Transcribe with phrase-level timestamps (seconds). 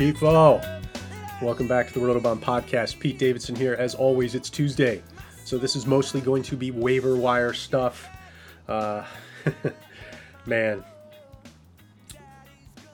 [0.00, 0.62] People.
[1.42, 2.98] Welcome back to the Rotobahn Podcast.
[2.98, 3.74] Pete Davidson here.
[3.74, 5.02] As always, it's Tuesday.
[5.44, 8.08] So this is mostly going to be waiver wire stuff.
[8.66, 9.04] Uh,
[10.46, 10.82] man.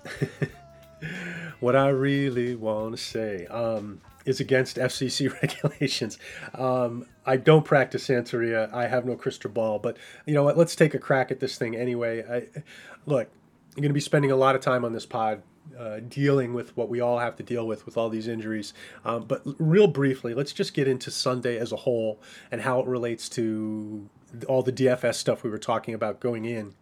[1.61, 6.19] what I really want to say um, is against FCC regulations.
[6.55, 8.69] Um, I don't practice Santeria.
[8.75, 9.79] I have no crystal ball.
[9.79, 10.59] But you know what?
[10.59, 12.25] Let's take a crack at this thing anyway.
[12.29, 12.61] I,
[13.09, 13.31] look,
[13.77, 15.45] I'm going to be spending a lot of time on this pod
[15.79, 18.73] uh, dealing with what we all have to deal with with all these injuries.
[19.05, 22.87] Um, but real briefly, let's just get into Sunday as a whole and how it
[22.87, 24.09] relates to
[24.49, 26.75] all the DFS stuff we were talking about going in.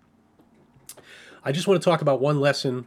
[1.44, 2.86] I just want to talk about one lesson.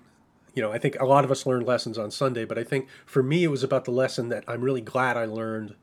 [0.56, 2.88] You know, I think a lot of us learned lessons on Sunday, but I think
[3.06, 5.76] for me it was about the lesson that I'm really glad I learned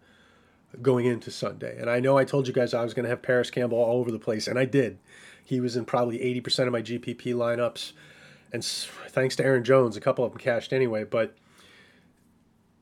[0.82, 1.76] going into Sunday.
[1.78, 4.00] And I know I told you guys I was going to have Parris Campbell all
[4.00, 4.98] over the place, and I did.
[5.44, 7.92] He was in probably 80% of my GPP lineups
[8.54, 11.02] and thanks to Aaron Jones, a couple of them cashed anyway.
[11.02, 11.34] But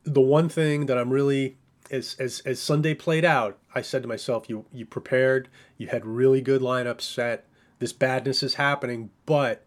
[0.05, 1.57] the one thing that I'm really
[1.91, 6.05] as as as Sunday played out, I said to myself, you you prepared, you had
[6.05, 7.47] really good lineups set.
[7.79, 9.65] This badness is happening, but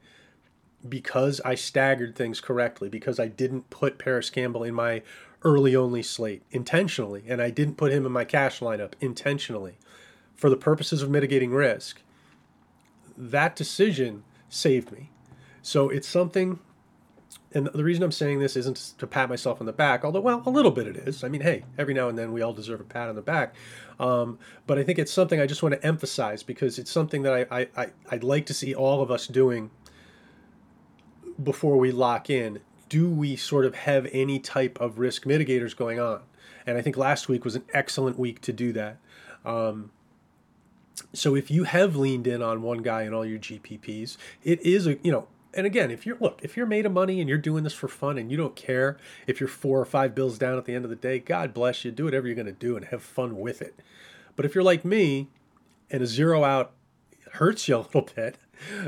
[0.88, 5.02] because I staggered things correctly, because I didn't put Parris Campbell in my
[5.42, 9.80] early only slate intentionally, and I didn't put him in my cash lineup intentionally
[10.36, 12.02] for the purposes of mitigating risk,
[13.18, 15.10] that decision saved me.
[15.66, 16.60] So it's something,
[17.52, 20.44] and the reason I'm saying this isn't to pat myself on the back, although, well,
[20.46, 21.24] a little bit it is.
[21.24, 23.56] I mean, hey, every now and then we all deserve a pat on the back.
[24.00, 24.38] Um,
[24.68, 27.62] but I think it's something I just want to emphasize because it's something that I,
[27.62, 29.72] I, I, I'd like to see all of us doing
[31.42, 32.60] before we lock in.
[32.88, 36.22] Do we sort of have any type of risk mitigators going on?
[36.68, 38.98] And I think last week was an excellent week to do that.
[39.44, 39.90] Um,
[41.12, 44.86] so if you have leaned in on one guy in all your GPPs, it is
[44.86, 47.38] a you know and again, if you're look, if you're made of money and you're
[47.38, 50.58] doing this for fun and you don't care if you're four or five bills down
[50.58, 51.92] at the end of the day, God bless you.
[51.92, 53.80] Do whatever you're going to do and have fun with it.
[54.36, 55.30] But if you're like me
[55.90, 56.72] and a zero out
[57.34, 58.38] hurts you a little bit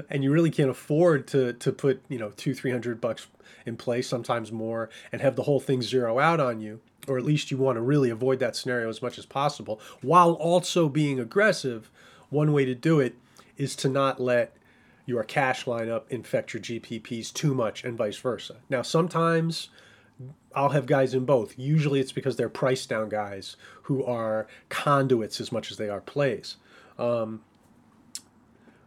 [0.10, 3.28] and you really can't afford to to put, you know, two, three hundred bucks
[3.66, 7.26] in place, sometimes more, and have the whole thing zero out on you, or at
[7.26, 11.20] least you want to really avoid that scenario as much as possible, while also being
[11.20, 11.90] aggressive,
[12.30, 13.16] one way to do it
[13.58, 14.57] is to not let
[15.08, 18.58] your cash lineup infect your GPPs too much and vice versa.
[18.70, 19.70] Now, sometimes
[20.54, 21.58] I'll have guys in both.
[21.58, 26.02] Usually it's because they're price down guys who are conduits as much as they are
[26.02, 26.58] plays.
[27.00, 27.42] Um,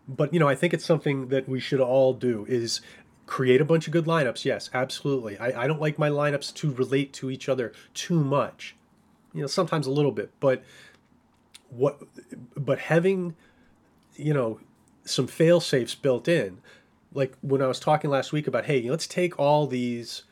[0.06, 2.82] but, you know, I think it's something that we should all do is
[3.24, 4.44] create a bunch of good lineups.
[4.44, 5.38] Yes, absolutely.
[5.38, 8.76] I, I don't like my lineups to relate to each other too much.
[9.32, 10.64] You know, sometimes a little bit, but
[11.70, 12.02] what,
[12.56, 13.36] but having,
[14.16, 14.58] you know,
[15.04, 16.58] some fail safes built in.
[17.12, 20.22] Like when I was talking last week about, hey, let's take all these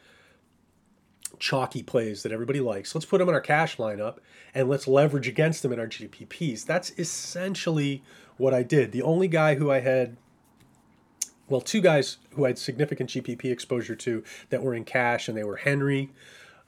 [1.38, 4.18] chalky plays that everybody likes, let's put them in our cash lineup
[4.54, 6.64] and let's leverage against them in our GPPs.
[6.64, 8.02] That's essentially
[8.36, 8.92] what I did.
[8.92, 10.16] The only guy who I had,
[11.48, 15.36] well, two guys who I had significant GPP exposure to that were in cash, and
[15.36, 16.10] they were Henry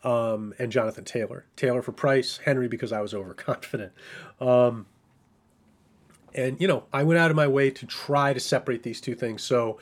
[0.04, 1.46] um, and Jonathan Taylor.
[1.56, 3.92] Taylor for price, Henry because I was overconfident.
[4.40, 4.86] Um,
[6.34, 9.14] and, you know, I went out of my way to try to separate these two
[9.14, 9.42] things.
[9.42, 9.78] So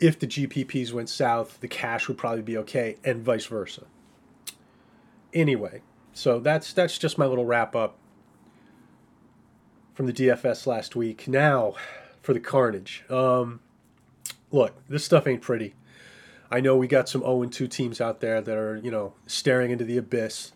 [0.00, 3.84] if the GPPs went south, the cash would probably be okay, and vice versa.
[5.32, 5.82] Anyway,
[6.12, 7.96] so that's that's just my little wrap up
[9.94, 11.26] from the DFS last week.
[11.26, 11.74] Now
[12.22, 13.04] for the carnage.
[13.10, 13.60] Um,
[14.50, 15.74] look, this stuff ain't pretty.
[16.50, 19.70] I know we got some 0 2 teams out there that are, you know, staring
[19.70, 20.52] into the abyss.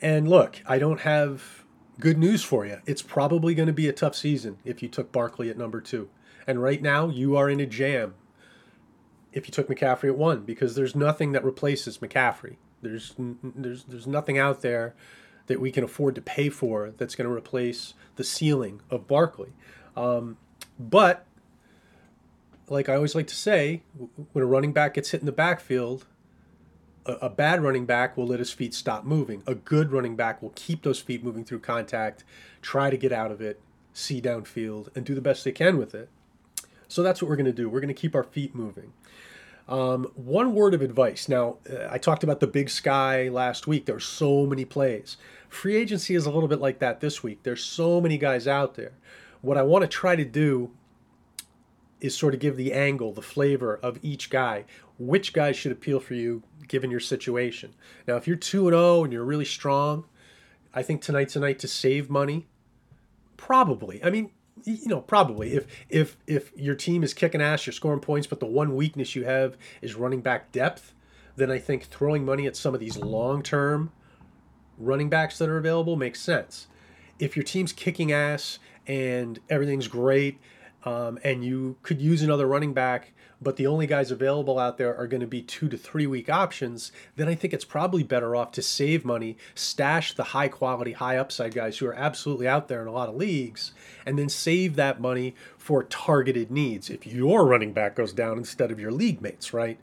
[0.00, 1.61] And look, I don't have
[2.02, 2.78] good news for you.
[2.84, 6.08] It's probably going to be a tough season if you took Barkley at number two.
[6.48, 8.14] And right now, you are in a jam
[9.32, 12.56] if you took McCaffrey at one because there's nothing that replaces McCaffrey.
[12.82, 14.96] There's there's there's nothing out there
[15.46, 19.52] that we can afford to pay for that's going to replace the ceiling of Barkley.
[19.96, 20.38] Um,
[20.80, 21.24] but
[22.68, 23.82] like I always like to say,
[24.32, 26.06] when a running back gets hit in the backfield,
[27.06, 29.42] a, bad running back will let his feet stop moving.
[29.46, 32.24] A good running back will keep those feet moving through contact,
[32.60, 33.60] try to get out of it,
[33.92, 36.08] see downfield, and do the best they can with it.
[36.88, 37.68] So that's what we're going to do.
[37.68, 38.92] We're going to keep our feet moving.
[39.68, 41.28] Um, one word of advice.
[41.28, 43.86] Now, uh, I talked about the big sky last week.
[43.86, 45.16] There are so many plays.
[45.48, 47.42] Free agency is a little bit like that this week.
[47.42, 48.92] There's so many guys out there.
[49.40, 50.70] What I want to try to do
[52.02, 54.64] is sort of give the angle, the flavor of each guy.
[54.98, 57.74] Which guy should appeal for you given your situation?
[58.06, 60.04] Now, if you're 2 and 0 and you're really strong,
[60.74, 62.48] I think tonight's a night to save money.
[63.36, 64.02] Probably.
[64.04, 64.30] I mean,
[64.64, 68.40] you know, probably if if if your team is kicking ass, you're scoring points, but
[68.40, 70.92] the one weakness you have is running back depth,
[71.36, 73.92] then I think throwing money at some of these long term
[74.76, 76.66] running backs that are available makes sense.
[77.18, 80.40] If your team's kicking ass and everything's great,
[80.84, 84.96] um, and you could use another running back, but the only guys available out there
[84.96, 88.34] are going to be two to three week options, then I think it's probably better
[88.36, 92.68] off to save money, stash the high quality, high upside guys who are absolutely out
[92.68, 93.72] there in a lot of leagues,
[94.06, 98.70] and then save that money for targeted needs if your running back goes down instead
[98.70, 99.78] of your league mates, right?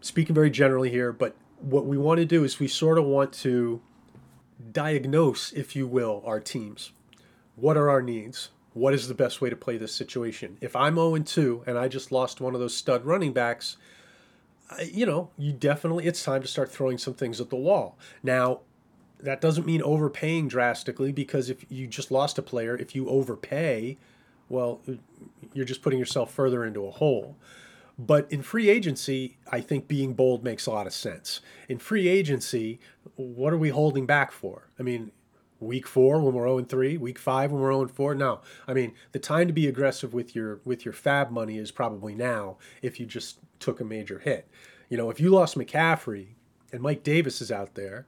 [0.00, 3.32] Speaking very generally here, but what we want to do is we sort of want
[3.32, 3.80] to
[4.72, 6.92] diagnose, if you will, our teams.
[7.56, 8.50] What are our needs?
[8.80, 10.56] What is the best way to play this situation?
[10.62, 13.76] If I'm 0 2 and I just lost one of those stud running backs,
[14.90, 17.98] you know, you definitely, it's time to start throwing some things at the wall.
[18.22, 18.60] Now,
[19.18, 23.98] that doesn't mean overpaying drastically because if you just lost a player, if you overpay,
[24.48, 24.80] well,
[25.52, 27.36] you're just putting yourself further into a hole.
[27.98, 31.42] But in free agency, I think being bold makes a lot of sense.
[31.68, 32.80] In free agency,
[33.16, 34.70] what are we holding back for?
[34.78, 35.12] I mean,
[35.60, 38.14] week four when we're 0 3, week five when we're 0 4.
[38.14, 41.70] No, I mean the time to be aggressive with your with your FAAB money is
[41.70, 42.56] probably now.
[42.82, 44.48] If you just took a major hit,
[44.88, 46.28] you know, if you lost McCaffrey
[46.72, 48.06] and Mike Davis is out there,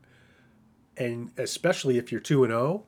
[0.97, 2.85] and especially if you're two and 0,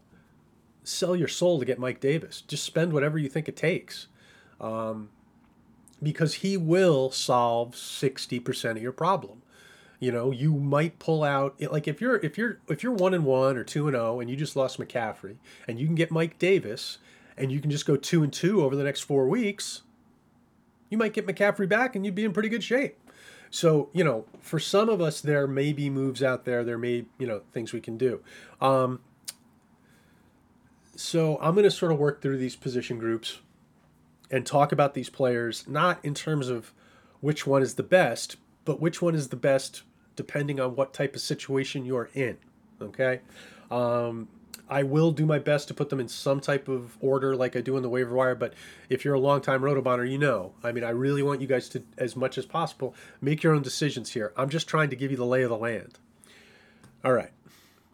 [0.83, 2.41] sell your soul to get Mike Davis.
[2.43, 4.09] Just spend whatever you think it takes.
[4.61, 5.11] Um,
[6.03, 9.43] because he will solve 60% of your problem.
[10.01, 13.25] You know, you might pull out like if you're if you're if you're 1 and
[13.25, 15.37] 1 or 2 and 0 and you just lost McCaffrey
[15.67, 16.99] and you can get Mike Davis
[17.37, 19.83] and you can just go 2 and 2 over the next 4 weeks,
[20.91, 22.99] you might get McCaffrey back and you'd be in pretty good shape.
[23.51, 26.65] So, you know, for some of us, there may be moves out there.
[26.65, 28.21] There may, you know, things we can do.
[28.61, 28.99] Um,
[30.97, 33.39] so I'm going to sort of work through these position groups
[34.31, 36.73] and talk about these players not in terms of
[37.21, 39.83] which one is the best, but which one is the best
[40.17, 42.37] depending on what type of situation you're in.
[42.81, 43.21] Okay.
[43.71, 44.29] Um,
[44.69, 47.61] I will do my best to put them in some type of order like I
[47.61, 48.55] do in the waiver wire, but
[48.89, 50.55] if you're a long-time Rotobahner, you know.
[50.63, 53.63] I mean, I really want you guys to, as much as possible, make your own
[53.63, 54.33] decisions here.
[54.37, 55.99] I'm just trying to give you the lay of the land.
[57.05, 57.31] All right.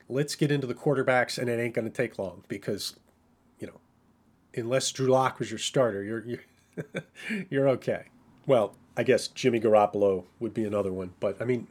[0.08, 2.96] Let's get into the quarterbacks, and it ain't going to take long because
[3.58, 3.81] you know,
[4.55, 6.84] unless Drew Lock was your starter, you're you're,
[7.50, 8.06] you're okay.
[8.46, 11.66] Well, I guess Jimmy Garoppolo would be another one, but I mean,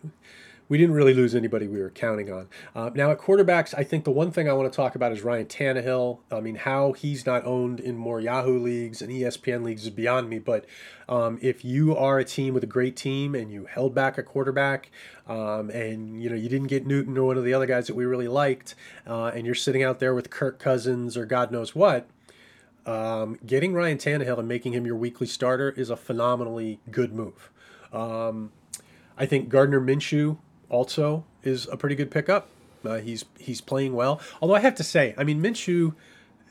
[0.70, 2.48] we didn't really lose anybody we were counting on.
[2.76, 5.24] Uh, now at quarterbacks, I think the one thing I want to talk about is
[5.24, 6.20] Ryan Tannehill.
[6.32, 10.30] I mean, how he's not owned in more Yahoo leagues and ESPN leagues is beyond
[10.30, 10.38] me.
[10.38, 10.66] But
[11.10, 14.24] um, if you are a team with a great team and you held back a
[14.24, 14.92] quarterback,
[15.28, 17.96] um, and you know you didn't get Newton or one of the other guys that
[17.96, 18.76] we really liked,
[19.08, 22.08] uh, and you're sitting out there with Kirk Cousins or God knows what
[22.86, 27.52] um, getting Ryan Tannehill and making him your weekly starter is a phenomenally good move.
[27.92, 28.52] Um,
[29.18, 30.38] I think Gardner Minshew
[30.70, 32.50] also is a pretty good pickup.
[32.86, 34.22] Uh, he's he's playing well.
[34.42, 35.96] Although I have to say, I mean Minshew,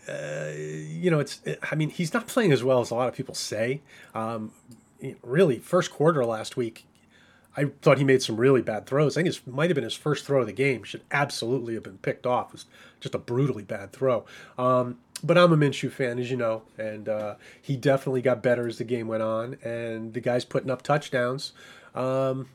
[0.09, 3.15] uh, you know, it's I mean he's not playing as well as a lot of
[3.15, 3.81] people say.
[4.15, 4.53] Um,
[5.23, 6.87] really, first quarter last week,
[7.59, 9.17] I thought he made some really bad throws.
[9.17, 10.85] I think it might have been his first throw of the game.
[10.85, 12.51] Should absolutely have been picked off.
[12.51, 12.67] It was
[13.01, 14.25] just a brutally bad throw.
[14.57, 18.69] Um, but I'm a Minshew fan, as you know, and uh, he definitely got better
[18.69, 21.53] as the game went on, and the guy's putting up touchdowns.
[21.97, 22.49] Um,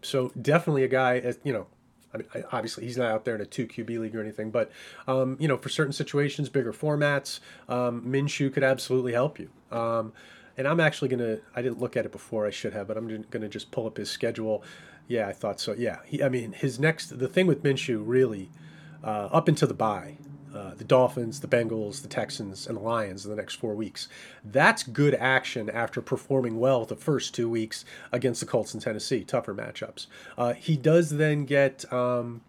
[0.00, 1.66] so definitely a guy, you know,
[2.14, 4.70] I mean, obviously he's not out there in a two QB league or anything, but
[5.06, 9.50] um, you know, for certain situations, bigger formats, um, Minshew could absolutely help you.
[9.70, 10.14] Um,
[10.60, 13.24] and I'm actually gonna, I didn't look at it before, I should have, but I'm
[13.30, 14.62] gonna just pull up his schedule.
[15.08, 15.72] Yeah, I thought so.
[15.72, 18.50] Yeah, he, I mean, his next, the thing with Minshew really,
[19.02, 20.18] uh, up into the bye,
[20.54, 24.06] uh, the Dolphins, the Bengals, the Texans, and the Lions in the next four weeks.
[24.44, 29.24] That's good action after performing well the first two weeks against the Colts and Tennessee,
[29.24, 30.08] tougher matchups.
[30.36, 32.42] Uh, he does then get um,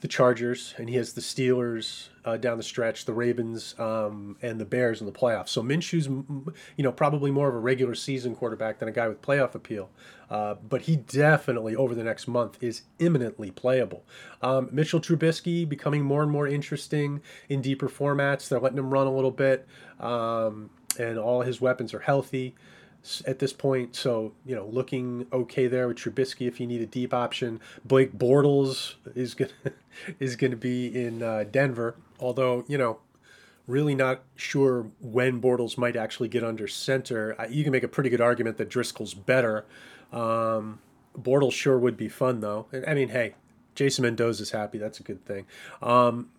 [0.00, 4.60] the Chargers, and he has the Steelers uh, down the stretch, the Ravens, um, and
[4.60, 5.48] the Bears in the playoffs.
[5.48, 9.22] So Minshew's, you know, probably more of a regular season quarterback than a guy with
[9.22, 9.90] playoff appeal.
[10.30, 14.04] Uh, but he definitely, over the next month, is imminently playable.
[14.40, 18.48] Um, Mitchell Trubisky becoming more and more interesting in deeper formats.
[18.48, 19.66] They're letting him run a little bit,
[20.00, 22.54] um, and all his weapons are healthy
[23.26, 23.96] at this point.
[23.96, 27.60] So, you know, looking okay there with Trubisky if you need a deep option.
[27.84, 29.50] Blake Bortles is going
[30.20, 32.98] is going to be in uh, Denver, although, you know,
[33.66, 37.36] really not sure when Bortles might actually get under center.
[37.48, 39.64] You can make a pretty good argument that Driskel's better.
[40.12, 40.80] Um,
[41.18, 42.66] Bortles sure would be fun, though.
[42.86, 43.34] I mean, hey,
[43.74, 44.78] Jason Mendoza's happy.
[44.78, 45.46] That's a good thing.
[45.80, 46.30] Um,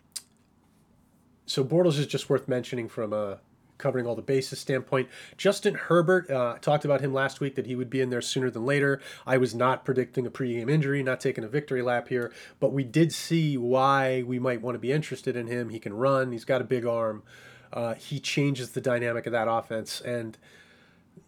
[1.46, 3.40] so Bortles is just worth mentioning from a
[3.78, 5.10] covering all the bases standpoint.
[5.38, 8.50] Justin Herbert uh, talked about him last week that he would be in there sooner
[8.50, 9.02] than later.
[9.26, 12.84] I was not predicting a pregame injury, not taking a victory lap here, but we
[12.84, 15.70] did see why we might want to be interested in him.
[15.70, 16.32] He can run.
[16.32, 17.24] He's got a big arm.
[17.72, 20.38] Uh, he changes the dynamic of that offense, and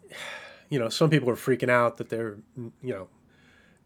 [0.70, 3.08] you know some people are freaking out that they're you know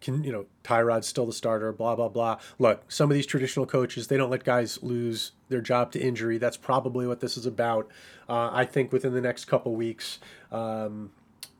[0.00, 2.38] can you know Tyrod's still the starter, blah blah blah.
[2.58, 6.38] Look, some of these traditional coaches they don't let guys lose their job to injury.
[6.38, 7.88] That's probably what this is about.
[8.28, 10.18] Uh, I think within the next couple weeks,
[10.50, 11.10] um,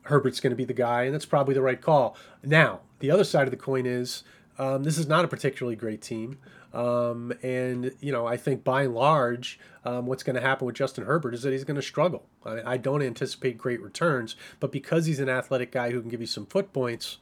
[0.02, 2.16] Herbert's going to be the guy, and that's probably the right call.
[2.42, 4.22] Now, the other side of the coin is
[4.58, 6.38] um, this is not a particularly great team.
[6.72, 10.76] Um, and you know, I think by and large, um, what's going to happen with
[10.76, 12.26] Justin Herbert is that he's going to struggle.
[12.44, 16.20] I, I, don't anticipate great returns, but because he's an athletic guy who can give
[16.20, 17.18] you some foot points,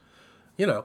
[0.59, 0.85] you know,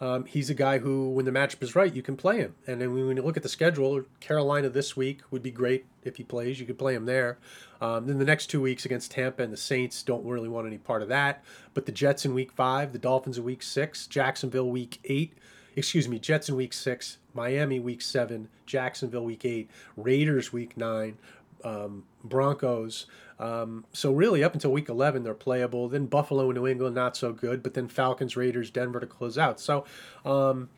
[0.00, 2.54] um, he's a guy who, when the matchup is right, you can play him.
[2.66, 6.16] And then when you look at the schedule, Carolina this week would be great if
[6.16, 6.58] he plays.
[6.58, 7.38] You could play him there.
[7.82, 10.78] Um, then the next two weeks against Tampa and the Saints don't really want any
[10.78, 11.44] part of that.
[11.74, 15.34] But the Jets in week five, the Dolphins in week six, Jacksonville week eight,
[15.76, 21.18] excuse me, Jets in week six, Miami week seven, Jacksonville week eight, Raiders week nine,
[21.64, 23.06] um, Broncos.
[23.38, 25.88] Um, so really, up until week 11, they're playable.
[25.88, 27.62] Then Buffalo and New England, not so good.
[27.62, 29.60] But then Falcons, Raiders, Denver to close out.
[29.60, 29.84] So,
[30.24, 30.68] um,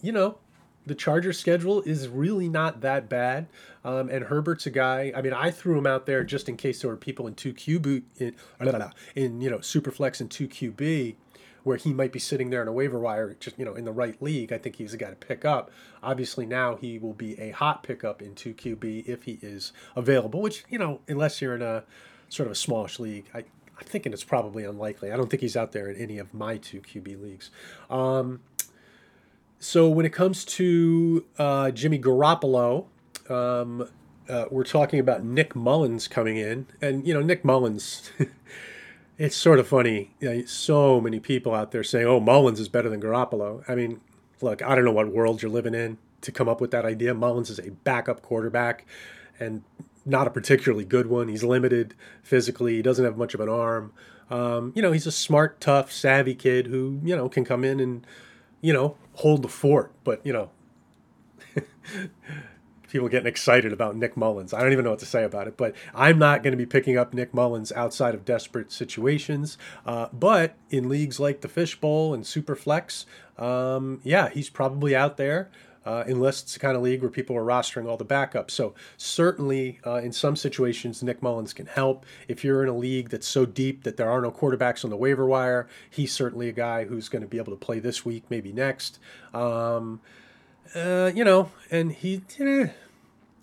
[0.00, 0.38] you know,
[0.86, 3.48] the Chargers schedule is really not that bad.
[3.84, 5.12] Um, and Herbert's a guy.
[5.14, 7.52] I mean, I threw him out there just in case there were people in two
[7.52, 8.34] QB in,
[9.14, 11.16] in you know Superflex and two QB
[11.64, 13.92] where he might be sitting there in a waiver wire, just you know, in the
[13.92, 14.52] right league.
[14.52, 15.70] I think he's a guy to pick up.
[16.02, 20.40] Obviously, now he will be a hot pickup in two QB if he is available.
[20.40, 21.84] Which you know, unless you're in a
[22.28, 25.12] sort of a smallish league, I, I'm thinking it's probably unlikely.
[25.12, 27.50] I don't think he's out there in any of my two QB leagues.
[27.88, 28.40] Um,
[29.58, 32.86] so when it comes to uh, Jimmy Garoppolo,
[33.28, 33.88] um,
[34.28, 38.10] uh, we're talking about Nick Mullens coming in, and you know Nick Mullens.
[39.20, 40.14] it's sort of funny.
[40.18, 43.74] You know, so many people out there saying, "Oh, Mullens is better than Garoppolo." I
[43.74, 44.00] mean,
[44.40, 47.12] look, I don't know what world you're living in to come up with that idea.
[47.12, 48.86] Mullens is a backup quarterback,
[49.38, 49.62] and
[50.06, 51.28] not a particularly good one.
[51.28, 52.76] He's limited physically.
[52.76, 53.92] He doesn't have much of an arm.
[54.30, 57.78] Um, you know, he's a smart, tough, savvy kid who you know can come in
[57.78, 58.06] and
[58.62, 59.92] you know hold the fort.
[60.02, 60.50] But you know.
[62.90, 64.52] people getting excited about Nick Mullens.
[64.52, 66.66] I don't even know what to say about it, but I'm not going to be
[66.66, 69.56] picking up Nick Mullens outside of desperate situations.
[69.86, 73.06] Uh, but in leagues like the Fishbowl and Superflex,
[73.38, 75.50] um, yeah, he's probably out there.
[75.82, 78.50] Uh, unless it's the kind of league where people are rostering all the backups.
[78.50, 82.04] So certainly, uh, in some situations, Nick Mullens can help.
[82.28, 84.96] If you're in a league that's so deep that there are no quarterbacks on the
[84.96, 88.24] waiver wire, he's certainly a guy who's going to be able to play this week,
[88.28, 88.98] maybe next.
[89.32, 90.02] Um,
[90.74, 92.68] uh, you know, and he, eh,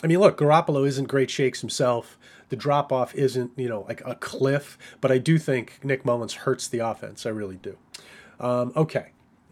[0.03, 2.17] I mean, look, Garoppolo isn't great shakes himself.
[2.49, 6.33] The drop off isn't, you know, like a cliff, but I do think Nick Mullens
[6.33, 7.25] hurts the offense.
[7.25, 7.77] I really do.
[8.39, 9.07] Um, okay.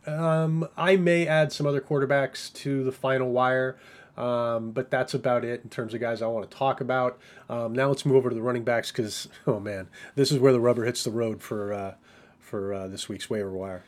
[0.07, 3.77] Um, I may add some other quarterbacks to the final wire,
[4.17, 7.19] um, but that's about it in terms of guys I want to talk about.
[7.49, 10.53] Um, now let's move over to the running backs because, oh man, this is where
[10.53, 11.95] the rubber hits the road for uh,
[12.39, 13.83] for uh, this week's waiver wire.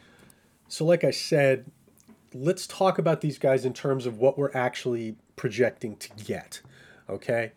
[0.67, 1.71] So, like I said,
[2.39, 6.61] let's talk about these guys in terms of what we're actually projecting to get.
[7.09, 7.53] Okay.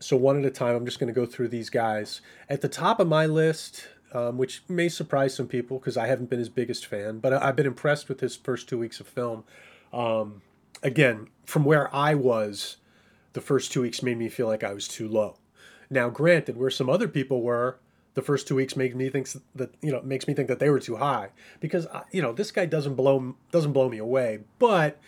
[0.00, 2.20] So, one at a time, I'm just going to go through these guys.
[2.48, 6.30] At the top of my list, um, which may surprise some people because I haven't
[6.30, 9.44] been his biggest fan, but I've been impressed with his first two weeks of film.
[9.92, 10.42] Um,
[10.82, 12.76] again, from where I was,
[13.32, 15.36] the first two weeks made me feel like I was too low.
[15.90, 17.78] Now, granted, where some other people were,
[18.18, 20.68] the first two weeks make me think that you know makes me think that they
[20.70, 21.28] were too high
[21.60, 24.98] because you know this guy doesn't blow doesn't blow me away, but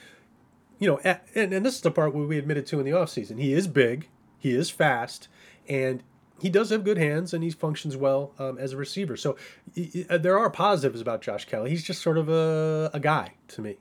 [0.78, 0.98] you know,
[1.34, 3.40] and, and this is the part we admitted to in the offseason.
[3.40, 5.26] He is big, he is fast,
[5.68, 6.04] and
[6.40, 9.16] he does have good hands and he functions well um, as a receiver.
[9.16, 9.36] So
[9.74, 11.70] he, there are positives about Josh Kelley.
[11.70, 13.76] He's just sort of a, a guy to me.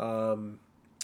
[0.00, 0.58] Um,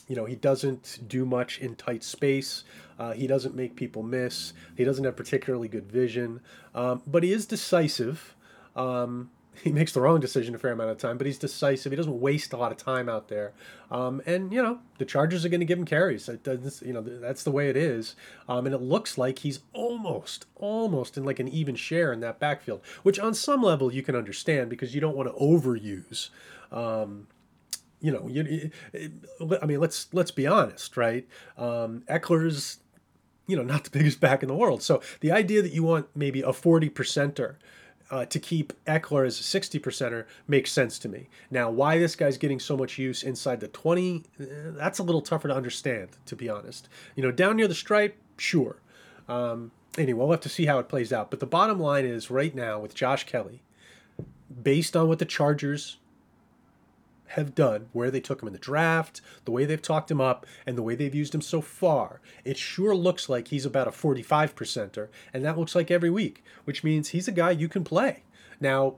[0.09, 2.65] you know, he doesn't do much in tight space.
[2.99, 4.55] Uh, he doesn't make people miss.
[4.77, 6.41] He doesn't have particularly good vision,
[6.75, 8.35] um, but he is decisive.
[8.75, 9.31] Um,
[9.65, 11.93] he makes the wrong decision a fair amount of time, but he's decisive.
[11.93, 13.53] He doesn't waste a lot of time out there.
[13.91, 16.29] Um, and you know, the Chargers are going to give him carries.
[16.29, 18.17] It does, you know, that's the way it is.
[18.49, 22.39] Um, and it looks like he's almost, almost in like an even share in that
[22.39, 26.31] backfield, which on some level you can understand because you don't want to overuse.
[26.71, 27.27] Um,
[28.01, 28.71] you know, you,
[29.61, 31.27] I mean, let's let's be honest, right?
[31.57, 32.79] Um, Ekeler's,
[33.47, 34.83] you know, not the biggest back in the world.
[34.83, 37.57] So the idea that you want maybe a forty percenter
[38.11, 41.29] uh, to keep Ekeler as a 60 percenter makes sense to me.
[41.51, 45.21] Now, why this guy's getting so much use inside the 20, uh, that's a little
[45.21, 46.89] tougher to understand, to be honest.
[47.17, 48.81] You know, down near the stripe, sure.
[49.29, 51.31] Um, anyway, we'll have to see how it plays out.
[51.31, 53.63] But the bottom line is right now with Josh Kelley,
[54.63, 55.99] based on what the Chargers
[57.29, 60.47] have done, where they took him in the draft, the way they've talked him up,
[60.67, 63.93] and the way they've used him so far, it sure looks like he's about a
[63.93, 67.85] 45 percenter, and that looks like every week, which means he's a guy you can
[67.85, 68.23] play.
[68.61, 68.97] Now,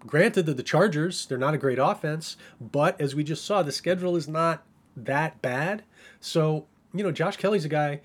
[0.00, 3.72] granted that the Chargers, they're not a great offense, but as we just saw, the
[3.72, 4.64] schedule is not
[4.96, 5.82] that bad.
[6.20, 8.00] So, you know, Josh Kelley's a guy,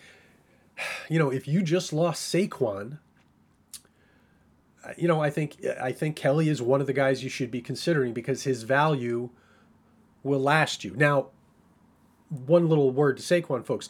[1.10, 3.00] you know, if you just lost Saquon,
[4.98, 7.62] you know, I think I think Kelley is one of the guys you should be
[7.62, 9.30] considering because his value
[10.24, 10.94] will last you.
[10.96, 11.28] Now,
[12.30, 13.90] one little word to Saquon, folks.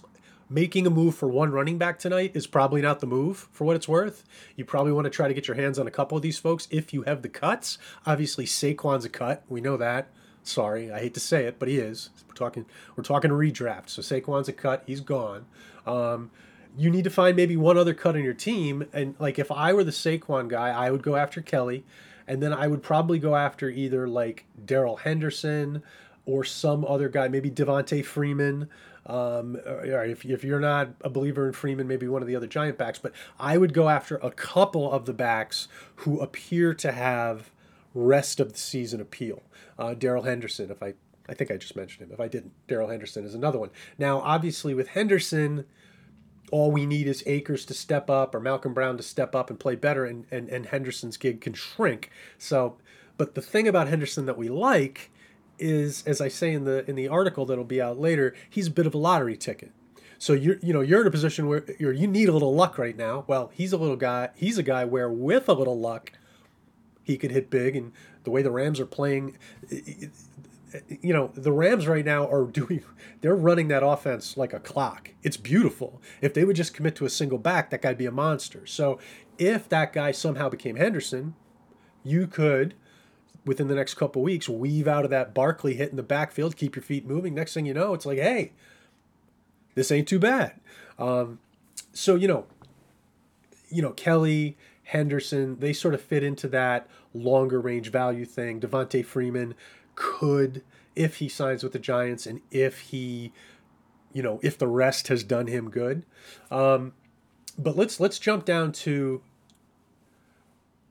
[0.50, 3.78] Making a move for one running back tonight is probably not the move for what
[3.78, 4.26] it's worth.
[4.58, 6.68] You probably want to try to get your hands on a couple of these folks
[6.70, 7.78] if you have the cuts.
[8.06, 9.44] Obviously, Saquon's a cut.
[9.48, 10.10] We know that.
[10.44, 12.10] Sorry, I hate to say it, but he is.
[12.28, 12.66] We're talking
[12.98, 13.90] we're talking redraft.
[13.90, 14.84] So Saquon's a cut.
[14.86, 15.46] He's gone.
[15.88, 16.32] Um,
[16.78, 18.86] you need to find maybe one other cut on your team.
[18.94, 21.84] And like if I were the Saquon guy, I would go after Kelley,
[22.28, 25.84] and then I would probably go after either like Darrell Henderson
[26.26, 28.70] or some other guy, maybe Devonta Freeman.
[29.06, 32.48] Um, or if, if you're not a believer in Freeman, maybe one of the other
[32.48, 33.00] giant backs.
[33.00, 37.50] But I would go after a couple of the backs who appear to have
[37.96, 39.42] rest of the season appeal.
[39.78, 40.94] Uh, Darrell Henderson, if I
[41.28, 42.14] I think I just mentioned him.
[42.14, 43.70] If I didn't, Darrell Henderson is another one.
[43.98, 45.66] Now, obviously, with Henderson,
[46.52, 49.60] all we need is Akers to step up or Malcolm Brown to step up and
[49.60, 52.12] play better, and, and, and Henderson's gig can shrink.
[52.38, 52.78] So,
[53.18, 55.12] but the thing about Henderson that we like
[55.58, 58.72] is, as I say in the in the article that'll be out later, he's a
[58.72, 59.72] bit of a lottery ticket.
[60.18, 62.78] So you're you know you're in a position where you're you need a little luck
[62.78, 63.24] right now.
[63.28, 64.30] Well, he's a little guy.
[64.36, 66.12] He's a guy where with a little luck,
[67.04, 67.76] he could hit big.
[67.76, 67.92] And
[68.24, 69.38] the way the Rams are playing,
[71.02, 72.84] you know, the Rams right now are doing,
[73.22, 75.12] they're running that offense like a clock.
[75.24, 76.02] It's beautiful.
[76.22, 78.66] If they would just commit to a single back, that guy'd be a monster.
[78.66, 79.00] So
[79.38, 81.36] if that guy somehow became Henderson,
[82.04, 82.76] you could,
[83.46, 86.76] within the next couple weeks, weave out of that Barkley hit in the backfield, keep
[86.76, 87.34] your feet moving.
[87.34, 88.54] Next thing you know, it's like, hey,
[89.76, 90.60] this ain't too bad.
[90.98, 91.40] Um,
[91.94, 92.46] so, you know,
[93.70, 98.60] you know, Kelley, Henderson, they sort of fit into that longer range value thing.
[98.60, 99.56] Devonta Freeman,
[99.96, 100.64] could
[100.96, 103.32] if he signs with the Giants and if he,
[104.14, 106.06] you know, if the rest has done him good.
[106.50, 106.94] Um,
[107.58, 109.22] but let's let's jump down to.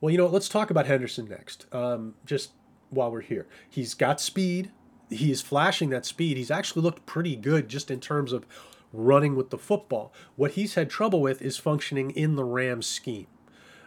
[0.00, 1.66] Well, you know, let's talk about Henderson next.
[1.74, 2.52] Um, just
[2.88, 4.70] while we're here, he's got speed.
[5.10, 6.36] He is flashing that speed.
[6.36, 8.46] He's actually looked pretty good just in terms of
[8.92, 10.12] running with the football.
[10.36, 13.26] What he's had trouble with is functioning in the Rams scheme.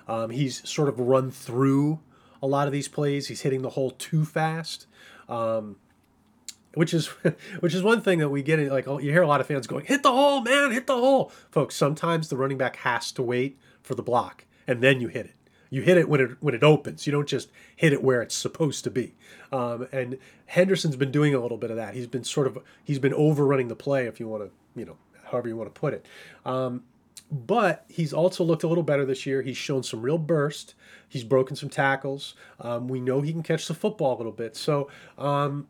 [0.07, 1.99] Um, he's sort of run through
[2.43, 3.29] a lot of these plays.
[3.29, 4.85] He's hitting the hole too fast.
[5.29, 5.77] Um,
[6.75, 7.07] which is
[7.61, 9.65] which is one thing that we get in like you hear a lot of fans
[9.65, 11.31] going hit the hole man hit the hole.
[11.49, 15.25] Folks sometimes the running back has to wait for the block and then you hit
[15.25, 15.35] it.
[15.69, 17.07] You hit it when it when it opens.
[17.07, 19.13] You don't just hit it where it's supposed to be.
[19.51, 21.93] Um, and henderson's been doing a little bit of that.
[21.93, 24.97] He's been sort of he's been overrunning the play if you want to you know
[25.25, 26.05] however you want to put it.
[26.45, 26.83] Um,
[27.31, 29.41] but he's also looked a little better this year.
[29.41, 30.75] He's shown some real burst.
[31.09, 32.35] He's broken some tackles.
[32.59, 34.55] Um, we know he can catch the football a little bit.
[34.55, 35.67] So, um,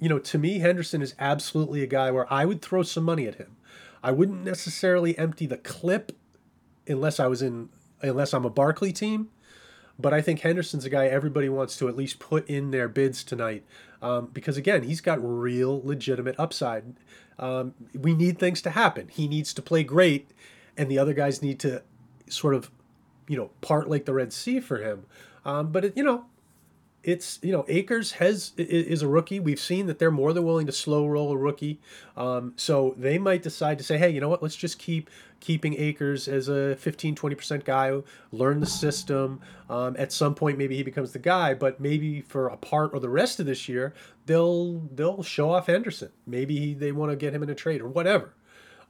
[0.00, 3.26] you know, to me, Henderson is absolutely a guy where I would throw some money
[3.26, 3.56] at him.
[4.02, 6.12] I wouldn't necessarily empty the clip
[6.88, 7.68] unless I was in,
[8.02, 9.30] unless I'm a Barkley team.
[9.98, 13.24] But I think Henderson's a guy everybody wants to at least put in their bids
[13.24, 13.64] tonight
[14.02, 16.96] um, because, again, he's got real legitimate upside.
[17.38, 19.08] Um, we need things to happen.
[19.08, 20.30] He needs to play great
[20.76, 21.82] and the other guys need to
[22.28, 22.70] sort of,
[23.28, 25.04] you know, part like the Red Sea for him.
[25.44, 26.26] Um, but it, you know,
[27.06, 29.38] it's you know Akers has is a rookie.
[29.38, 31.78] We've seen that they're more than willing to slow roll a rookie.
[32.16, 34.42] Um, so they might decide to say, hey, you know what?
[34.42, 35.08] Let's just keep
[35.38, 37.96] keeping Akers as a 15 20% guy,
[38.32, 39.40] learn the system.
[39.70, 42.98] Um, at some point maybe he becomes the guy, but maybe for a part or
[42.98, 43.94] the rest of this year,
[44.26, 46.10] they'll they'll show off Henderson.
[46.26, 48.34] Maybe they want to get him in a trade or whatever.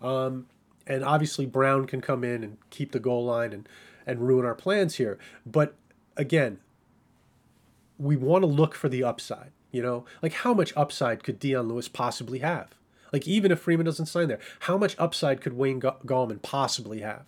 [0.00, 0.46] Um,
[0.86, 3.68] and obviously Brown can come in and keep the goal line and
[4.06, 5.18] and ruin our plans here.
[5.44, 5.74] But
[6.16, 6.60] again,
[7.98, 9.50] we want to look for the upside.
[9.72, 12.68] You know, like how much upside could Dion Lewis possibly have?
[13.12, 17.24] Like even if Freeman doesn't sign there, how much upside could Wayne Gallman possibly have?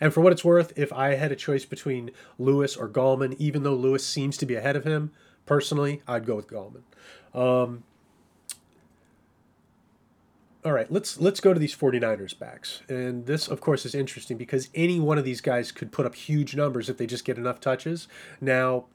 [0.00, 3.62] And for what it's worth, if I had a choice between Lewis or Gallman, even
[3.62, 5.12] though Lewis seems to be ahead of him,
[5.46, 6.82] personally, I'd go with Gallman.
[7.32, 7.84] Um,
[10.64, 12.82] all right, let's let's go to these 49ers backs.
[12.88, 16.14] And this of course is interesting because any one of these guys could put up
[16.14, 18.08] huge numbers if they just get enough touches.
[18.40, 18.86] Now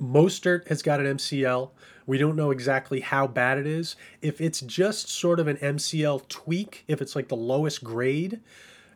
[0.00, 1.70] Mostert has got an MCL.
[2.06, 3.96] We don't know exactly how bad it is.
[4.22, 8.40] If it's just sort of an MCL tweak, if it's like the lowest grade,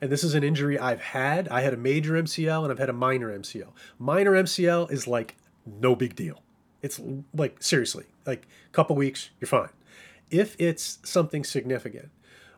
[0.00, 1.48] and this is an injury I've had.
[1.48, 3.68] I had a major MCL and I've had a minor MCL.
[3.98, 6.42] Minor MCL is like no big deal.
[6.82, 7.00] It's
[7.34, 9.68] like seriously, like a couple weeks, you're fine.
[10.30, 12.10] If it's something significant,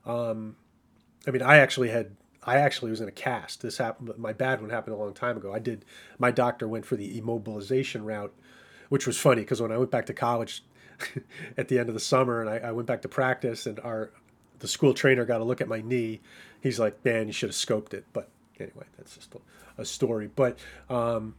[0.04, 0.56] um,
[1.26, 3.62] I mean, I actually had, I actually was in a cast.
[3.62, 5.52] This happened, my bad one happened a long time ago.
[5.52, 5.84] I did,
[6.18, 8.34] my doctor went for the immobilization route,
[8.88, 10.64] which was funny because when I went back to college
[11.56, 14.10] at the end of the summer and I, I went back to practice and our,
[14.58, 16.20] the school trainer got a look at my knee.
[16.60, 18.04] He's like, man, you should have scoped it.
[18.12, 19.34] But anyway, that's just
[19.78, 20.28] a, story.
[20.28, 20.58] But
[20.88, 21.34] um,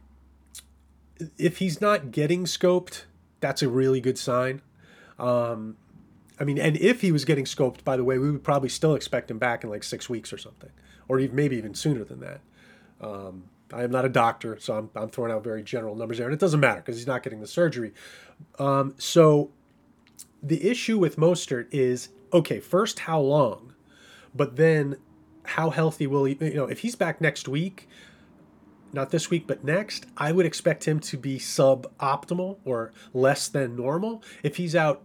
[1.38, 3.04] if he's not getting scoped,
[3.40, 4.60] that's a really good sign.
[5.18, 5.76] Um,
[6.38, 8.94] I mean, and if he was getting scoped, by the way, we would probably still
[8.94, 10.70] expect him back in like six weeks or something,
[11.08, 12.40] or even, maybe even sooner than that.
[13.00, 16.26] Um, I am not a doctor, so I'm, I'm throwing out very general numbers there,
[16.26, 17.92] and it doesn't matter because he's not getting the surgery.
[18.58, 19.50] Um, so
[20.42, 23.74] the issue with Mostert is okay, first, how long?
[24.34, 24.96] But then,
[25.44, 26.36] how healthy will he?
[26.40, 27.88] You know, if he's back next week,
[28.92, 33.76] not this week, but next, I would expect him to be suboptimal or less than
[33.76, 34.22] normal.
[34.42, 35.02] If he's out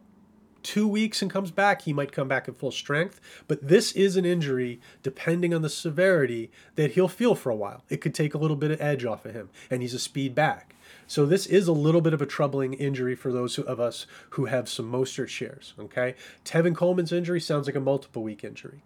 [0.64, 3.20] two weeks and comes back, he might come back at full strength.
[3.48, 7.84] But this is an injury, depending on the severity, that he'll feel for a while.
[7.90, 10.36] It could take a little bit of edge off of him, and he's a speed
[10.36, 10.76] back.
[11.08, 14.46] So this is a little bit of a troubling injury for those of us who
[14.46, 15.74] have some Mostert shares.
[15.80, 18.82] Okay, Tevin Coleman's injury sounds like a multiple week injury.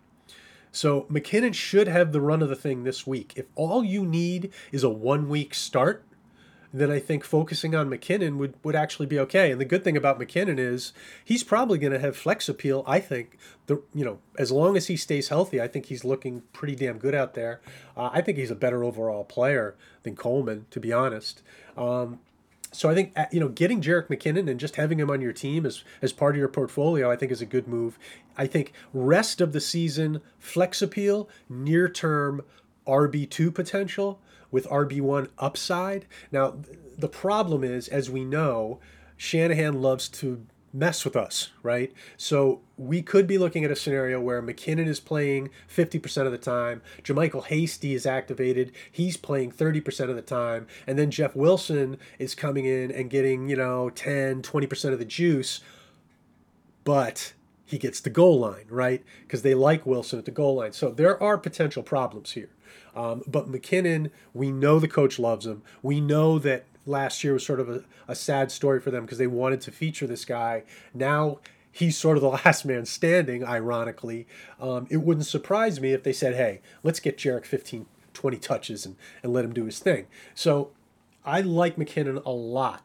[0.71, 3.33] So McKinnon should have the run of the thing this week.
[3.35, 6.03] If all you need is a one week start,
[6.73, 9.51] then I think focusing on McKinnon would, would actually be okay.
[9.51, 10.91] And the good thing about McKinnon is
[11.23, 12.83] he's probably going to have flex appeal.
[12.87, 16.41] I think the you know as long as he stays healthy, I think he's looking
[16.51, 17.61] pretty damn good out there.
[17.95, 21.43] Uh, I think he's a better overall player than Coleman, to be honest.
[21.77, 22.19] Um,
[22.71, 25.33] so I think uh, you know getting Jerick McKinnon and just having him on your
[25.33, 27.99] team as as part of your portfolio, I think is a good move.
[28.35, 32.41] I think rest of the season flex appeal, near term
[32.87, 34.19] RB two potential
[34.53, 36.05] with RB one upside.
[36.31, 36.55] Now
[36.97, 38.79] the problem is, as we know,
[39.17, 41.93] Shanahan loves to mess with us, right?
[42.17, 46.37] So we could be looking at a scenario where McKinnon is playing 50% of the
[46.37, 51.97] time, JaMycal Hasty is activated, he's playing 30% of the time, and then Jeff Wilson
[52.17, 55.61] is coming in and getting, you know, 10, 20% of the juice,
[56.83, 57.33] but
[57.65, 59.03] he gets the goal line, right?
[59.21, 60.73] Because they like Wilson at the goal line.
[60.73, 62.49] So there are potential problems here.
[62.95, 65.63] Um, but McKinnon, we know the coach loves him.
[65.81, 69.17] We know that last year was sort of a, a sad story for them because
[69.17, 70.63] they wanted to feature this guy.
[70.93, 71.39] Now
[71.71, 74.27] he's sort of the last man standing, ironically.
[74.61, 78.85] Um, it wouldn't surprise me if they said, hey, let's get Jerick 15, 20 touches
[78.85, 80.07] and, and let him do his thing.
[80.35, 80.71] So
[81.25, 82.83] I like McKinnon a lot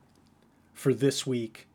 [0.74, 1.66] for this week.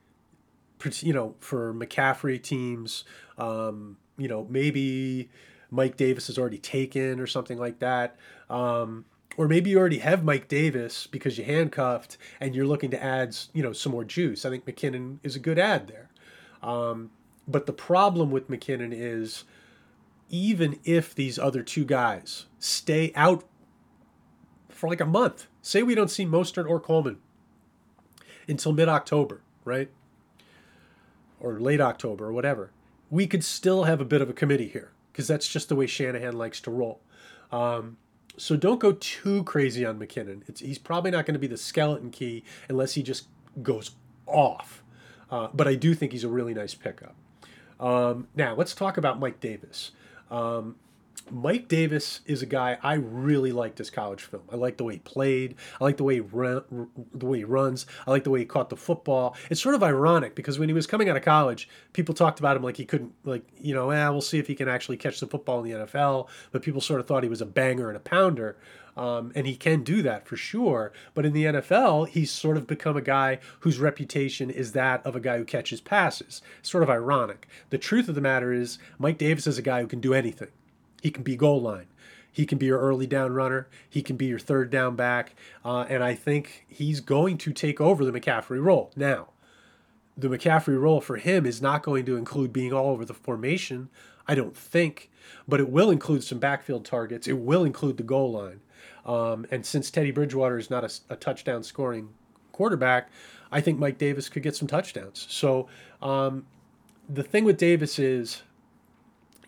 [1.00, 3.06] You know, for McCaffrey teams,
[3.38, 5.30] um, you know, maybe
[5.74, 8.16] Mike Davis is already taken or something like that.
[8.50, 9.06] Um,
[9.38, 13.36] or maybe you already have Mike Davis because you handcuffed and you're looking to add,
[13.54, 14.46] you know, some more juice.
[14.46, 16.10] I think McKinnon is a good ad there.
[16.62, 17.10] Um,
[17.48, 19.46] but the problem with McKinnon is
[20.30, 23.44] even if these other two guys stay out
[24.70, 27.18] for like a month, say we don't see Mostert or Coleman
[28.48, 29.90] until mid October, right?
[31.40, 32.70] Or late October or whatever,
[33.10, 35.86] we could still have a bit of a committee here because that's just the way
[35.88, 37.00] Shanahan likes to roll.
[37.52, 37.98] Um,
[38.36, 40.42] so don't go too crazy on McKinnon.
[40.50, 43.28] It's, he's probably not going to be the skeleton key unless he just
[43.62, 43.92] goes
[44.26, 44.84] off.
[45.30, 47.16] Uh, but I do think he's a really nice pickup.
[47.80, 49.92] Um, now let's talk about Mike Davis.
[50.32, 50.78] Um,
[51.32, 54.44] Mike Davis is a guy I really liked his college film.
[54.52, 55.56] I like the way he played.
[55.80, 57.86] I like the way he run, the way he runs.
[58.06, 59.36] I like the way he caught the football.
[59.50, 62.58] It's sort of ironic because when he was coming out of college, people talked about
[62.58, 65.20] him like he couldn't, like you know, eh, we'll see if he can actually catch
[65.20, 66.28] the football in the NFL.
[66.52, 68.58] But people sort of thought he was a banger and a pounder.
[68.96, 70.92] Um, and he can do that for sure.
[71.16, 75.16] But in the NFL, he's sort of become a guy whose reputation is that of
[75.16, 76.44] a guy who catches passes.
[76.62, 77.48] sort of ironic.
[77.72, 80.50] The truth of the matter is, Mike Davis is a guy who can do anything.
[81.04, 81.88] He can be goal line.
[82.32, 83.68] He can be your early down runner.
[83.90, 85.36] He can be your third down back.
[85.66, 88.90] Uh, and I think he's going to take over the McCaffrey role.
[88.96, 89.28] Now,
[90.16, 93.90] the McCaffrey role for him is not going to include being all over the formation,
[94.30, 95.12] I don't think,
[95.46, 97.28] but it will include some backfield targets.
[97.28, 98.62] It will include the goal line.
[99.06, 102.14] Um, and since Teddy Bridgewater is not a, a, touchdown scoring
[102.54, 103.10] quarterback,
[103.52, 105.28] I think Mike Davis could get some touchdowns.
[105.30, 105.68] So
[106.02, 106.46] um,
[107.10, 108.44] the thing with Davis is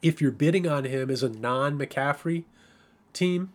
[0.05, 2.43] if you're bidding on him as a non McCaffrey
[3.11, 3.51] team,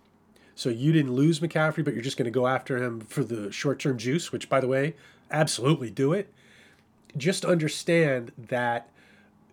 [0.56, 3.52] so you didn't lose McCaffrey, but you're just going to go after him for the
[3.52, 4.96] short term juice, which, by the way,
[5.30, 6.32] absolutely do it.
[7.16, 8.88] Just understand that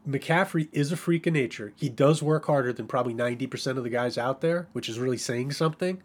[0.10, 1.71] McCaffrey is a freak of nature.
[1.75, 5.17] He does work harder than probably 90% of the guys out there, which is really
[5.17, 6.01] saying something.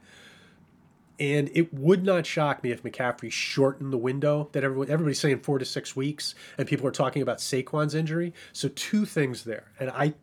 [1.19, 5.41] And it would not shock me if McCaffrey shortened the window that everyone, everybody's saying
[5.41, 8.35] four to six weeks, and people are talking about Saquon's injury.
[8.53, 9.71] So, two things there.
[9.79, 10.15] And I,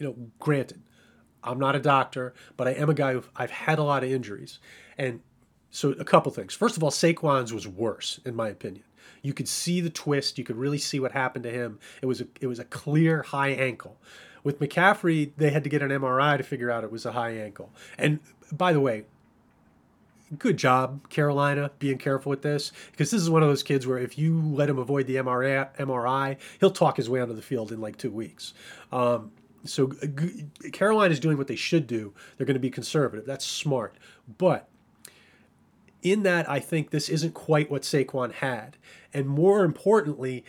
[0.00, 0.82] you know, granted,
[1.44, 4.10] I'm not a doctor, but I am a guy who I've had a lot of
[4.10, 4.58] injuries.
[4.98, 5.20] And
[5.70, 6.54] so, a couple things.
[6.54, 8.84] First of all, Saquon's was worse, in my opinion.
[9.22, 10.38] You could see the twist.
[10.38, 11.78] You could really see what happened to him.
[12.02, 13.96] It was a, it was a clear high ankle.
[14.42, 17.36] With McCaffrey, they had to get an MRI to figure out it was a high
[17.36, 17.70] ankle.
[17.98, 19.04] And by the way,
[20.38, 23.98] good job, Carolina, being careful with this because this is one of those kids where
[23.98, 27.70] if you let him avoid the MRI, MRI he'll talk his way onto the field
[27.70, 28.54] in like two weeks.
[28.92, 29.32] Um,
[29.64, 29.92] so
[30.72, 32.14] Carolina is doing what they should do.
[32.36, 33.26] They're going to be conservative.
[33.26, 33.96] That's smart.
[34.38, 34.68] But
[36.02, 38.76] in that, I think this isn't quite what Saquon had.
[39.12, 40.44] And more importantly,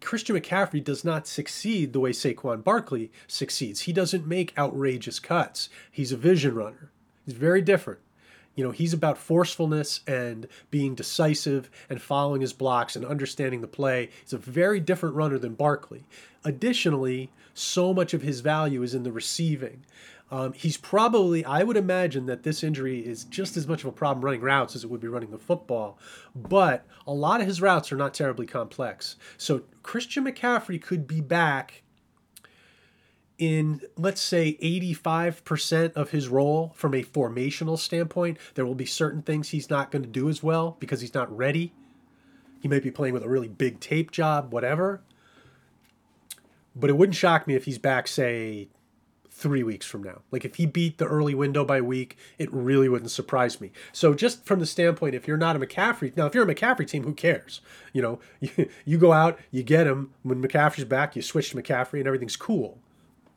[0.00, 3.82] Christian McCaffrey does not succeed the way Saquon Barkley succeeds.
[3.82, 5.68] He doesn't make outrageous cuts.
[5.90, 6.90] He's a vision runner.
[7.24, 8.00] He's very different.
[8.56, 13.68] You know, he's about forcefulness and being decisive and following his blocks and understanding the
[13.68, 14.10] play.
[14.22, 16.04] He's a very different runner than Barkley.
[16.44, 19.84] Additionally, so much of his value is in the receiving.
[20.30, 23.92] Um, he's probably, I would imagine that this injury is just as much of a
[23.92, 25.98] problem running routes as it would be running the football.
[26.34, 29.16] But a lot of his routes are not terribly complex.
[29.36, 31.82] So Christian McCaffrey could be back
[33.38, 38.38] in, let's say, 85% of his role from a formational standpoint.
[38.54, 41.34] There will be certain things he's not going to do as well because he's not
[41.34, 41.72] ready.
[42.60, 45.02] He might be playing with a really big tape job, whatever.
[46.74, 48.68] But it wouldn't shock me if he's back, say,
[49.30, 50.22] three weeks from now.
[50.30, 53.70] Like if he beat the early window by week, it really wouldn't surprise me.
[53.92, 56.88] So just from the standpoint, if you're not a McCaffrey, now if you're a McCaffrey
[56.88, 57.60] team, who cares?
[57.92, 60.14] You know, you, you go out, you get him.
[60.22, 62.78] When McCaffrey's back, you switch to McCaffrey, and everything's cool.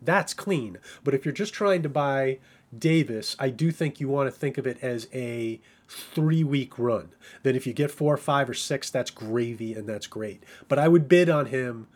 [0.01, 0.77] That's clean.
[1.03, 2.39] But if you're just trying to buy
[2.77, 7.09] Davis, I do think you want to think of it as a three week run.
[7.43, 10.43] Then if you get four, five, or six, that's gravy and that's great.
[10.67, 11.87] But I would bid on him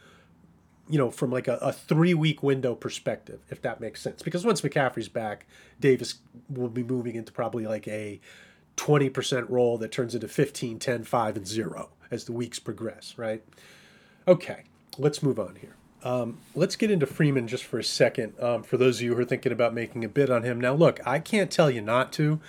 [0.90, 4.22] you know, from like a, a three week window perspective, if that makes sense.
[4.22, 5.46] Because once McCaffrey's back,
[5.80, 6.16] Davis
[6.50, 8.20] will be moving into probably like a
[8.78, 13.44] 20% role that turns into 15, 10, 5, and 0 as the weeks progress, right?
[14.28, 14.64] Okay,
[14.98, 15.76] let's move on here.
[16.04, 18.34] Um, let's get into Freeman just for a second.
[18.40, 20.74] Um, for those of you who are thinking about making a bid on him, now
[20.74, 22.40] look, I can't tell you not to.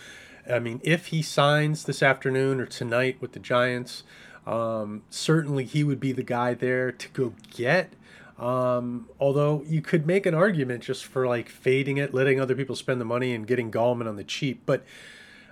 [0.50, 4.02] I mean, if he signs this afternoon or tonight with the Giants,
[4.46, 7.92] um, certainly he would be the guy there to go get.
[8.38, 12.74] Um, although you could make an argument just for like fading it, letting other people
[12.74, 14.62] spend the money and getting Gallman on the cheap.
[14.66, 14.84] But,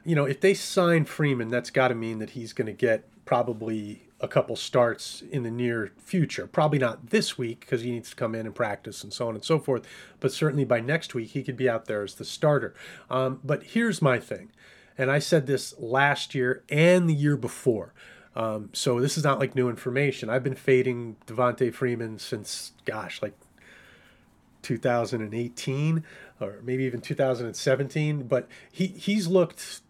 [0.04, 3.04] you know, if they sign Freeman, that's got to mean that he's going to get
[3.24, 6.46] probably a couple starts in the near future.
[6.46, 9.34] Probably not this week because he needs to come in and practice and so on
[9.34, 9.84] and so forth.
[10.20, 12.72] But certainly by next week, he could be out there as the starter.
[13.10, 14.52] Um, but here's my thing.
[14.96, 17.92] And I said this last year and the year before.
[18.36, 20.30] Um, so this is not like new information.
[20.30, 23.34] I've been fading Devonta Freeman since, gosh, like
[24.62, 26.04] 2018
[26.40, 28.22] or maybe even 2017.
[28.22, 29.80] But he he's looked,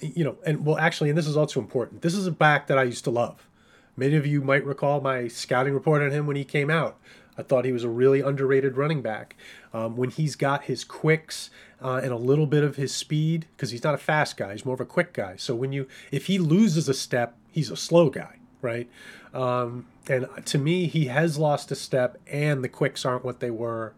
[0.00, 2.02] you know, and well, actually, and this is also important.
[2.02, 3.48] This is a back that I used to love.
[3.96, 6.98] Many of you might recall my scouting report on him when he came out.
[7.36, 9.36] I thought he was a really underrated running back.
[9.72, 11.50] Um, when he's got his quicks
[11.82, 14.64] uh, and a little bit of his speed, because he's not a fast guy, he's
[14.64, 15.36] more of a quick guy.
[15.36, 18.88] So when you, if he loses a step, he's a slow guy, right?
[19.32, 23.50] Um, and to me, he has lost a step, and the quicks aren't what they
[23.50, 23.94] were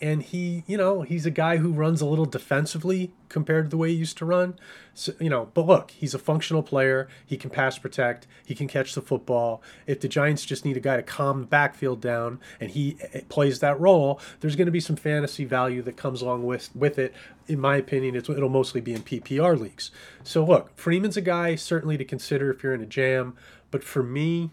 [0.00, 3.76] and he, you know, he's a guy who runs a little defensively compared to the
[3.76, 4.54] way he used to run.
[4.92, 7.08] So, you know, but look, he's a functional player.
[7.24, 8.26] He can pass protect.
[8.44, 9.62] He can catch the football.
[9.86, 13.22] If the Giants just need a guy to calm the backfield down and he eh,
[13.28, 16.98] plays that role, there's going to be some fantasy value that comes along with with
[16.98, 17.14] it.
[17.48, 19.90] In my opinion, it'll mostly be in PPR leagues.
[20.24, 23.36] So look, Freeman's a guy certainly to consider if you're in a jam,
[23.70, 24.50] but for me,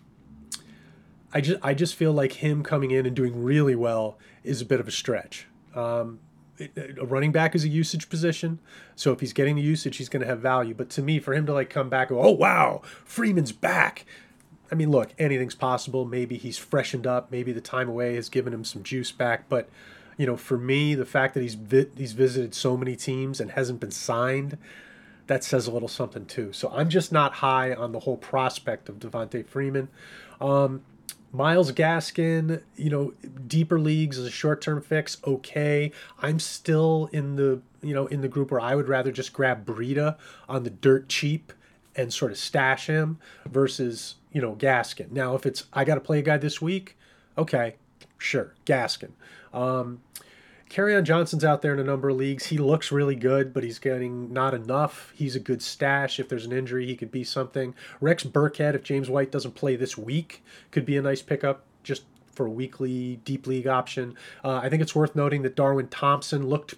[1.33, 4.65] I just I just feel like him coming in and doing really well is a
[4.65, 5.47] bit of a stretch.
[5.75, 6.19] Um,
[6.59, 8.59] a running back is a usage position,
[8.95, 10.75] so if he's getting the usage, he's going to have value.
[10.75, 14.05] But to me, for him to like come back, and go, oh wow, Freeman's back.
[14.71, 16.05] I mean, look, anything's possible.
[16.05, 17.31] Maybe he's freshened up.
[17.31, 19.49] Maybe the time away has given him some juice back.
[19.49, 19.69] But
[20.17, 23.51] you know, for me, the fact that he's vi- he's visited so many teams and
[23.51, 24.57] hasn't been signed,
[25.27, 26.53] that says a little something too.
[26.53, 29.89] So I'm just not high on the whole prospect of Devonta Freeman.
[30.39, 30.83] Um,
[31.33, 33.13] Myles Gaskin, you know,
[33.47, 35.91] deeper leagues as a short-term fix, okay.
[36.21, 39.65] I'm still in the, you know, in the group where I would rather just grab
[39.65, 40.17] Breida
[40.47, 41.51] on the dirt cheap
[41.95, 43.17] and sort of stash him
[43.49, 45.11] versus, you know, Gaskin.
[45.11, 46.97] Now, if it's I got to play a guy this week,
[47.37, 47.75] okay,
[48.23, 48.53] Sure.
[48.65, 49.11] Gaskin.
[49.53, 50.01] Um,
[50.79, 52.47] on Johnson's out there in a number of leagues.
[52.47, 55.13] He looks really good, but he's getting not enough.
[55.15, 56.19] He's a good stash.
[56.19, 57.75] If there's an injury, he could be something.
[58.01, 62.03] Rex Burkhead, if James White doesn't play this week, could be a nice pickup just
[62.33, 64.15] for a weekly deep league option.
[64.43, 66.75] Uh, I think it's worth noting that Darwin Thompson looked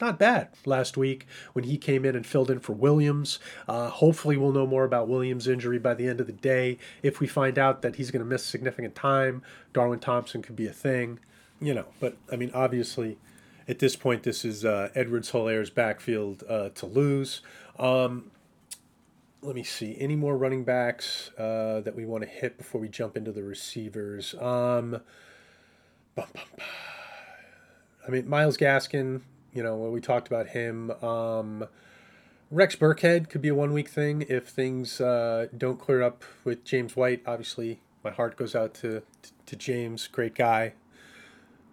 [0.00, 3.38] not bad last week when he came in and filled in for Williams.
[3.68, 6.78] Uh, hopefully, we'll know more about Williams' injury by the end of the day.
[7.02, 10.66] If we find out that he's going to miss significant time, Darwin Thompson could be
[10.66, 11.18] a thing,
[11.60, 11.86] you know.
[12.00, 13.18] But I mean, obviously,
[13.70, 17.40] at this point, this is uh, Edwards Helaire's backfield uh, to lose.
[17.78, 18.32] Um,
[19.42, 19.96] let me see.
[19.98, 23.44] Any more running backs uh, that we want to hit before we jump into the
[23.44, 24.34] receivers?
[24.34, 25.00] Um.
[26.18, 29.20] I mean, Myles Gaskin,
[29.54, 30.90] you know, we talked about him.
[31.02, 31.66] Um,
[32.50, 36.64] Rex Burkhead could be a one week thing if things uh, don't clear up with
[36.64, 37.22] James White.
[37.24, 40.72] Obviously, my heart goes out to, to, to James, great guy.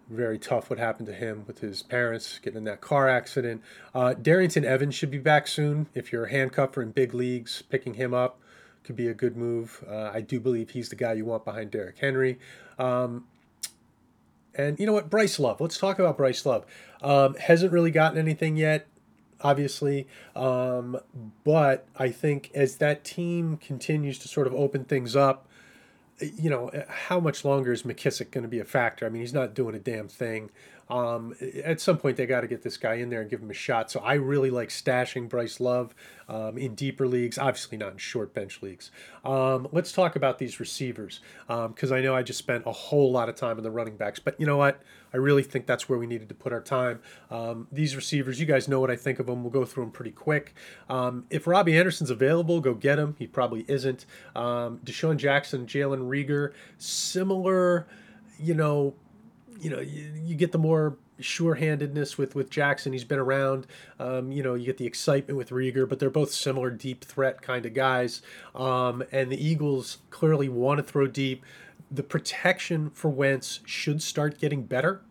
[0.08, 3.62] Very tough what happened to him with his parents getting in that car accident.
[3.94, 5.86] Uh, Darrynton Evans should be back soon.
[5.94, 8.40] If you're a handcuffer in big leagues, picking him up
[8.88, 9.84] could be a good move.
[9.86, 12.38] Uh, I do believe he's the guy you want behind Derrick Henry.
[12.78, 13.26] Um,
[14.54, 15.10] and you know what?
[15.10, 15.60] Bryce Love.
[15.60, 16.64] Let's talk about Bryce Love.
[17.02, 18.86] Um, hasn't really gotten anything yet,
[19.42, 20.06] obviously.
[20.34, 20.98] Um,
[21.44, 25.46] but I think as that team continues to sort of open things up,
[26.20, 29.06] you know, how much longer is McKissic going to be a factor?
[29.06, 30.50] I mean, he's not doing a damn thing.
[30.90, 33.50] Um, at some point, they got to get this guy in there and give him
[33.50, 33.90] a shot.
[33.90, 35.94] So I really like stashing Bryce Love
[36.28, 38.90] um, in deeper leagues, obviously not in short bench leagues.
[39.24, 43.12] Um, let's talk about these receivers because um, I know I just spent a whole
[43.12, 44.18] lot of time on the running backs.
[44.18, 44.80] But you know what?
[45.12, 47.00] I really think that's where we needed to put our time.
[47.30, 49.42] Um, these receivers, you guys know what I think of them.
[49.42, 50.54] We'll go through them pretty quick.
[50.88, 53.16] Um, if Robbie Anderson's available, go get him.
[53.18, 54.04] He probably isn't.
[54.36, 57.86] DeSean Jackson, Jalen Reagor, similar,
[58.38, 58.94] you know,
[59.60, 62.92] you know, you, you get the more sure-handedness with with Jackson.
[62.92, 63.66] He's been around.
[63.98, 67.42] Um, you know, you get the excitement with Reagor, but they're both similar deep threat
[67.42, 68.22] kind of guys.
[68.54, 71.44] Um, and the Eagles clearly want to throw deep.
[71.90, 75.02] The protection for Wentz should start getting better.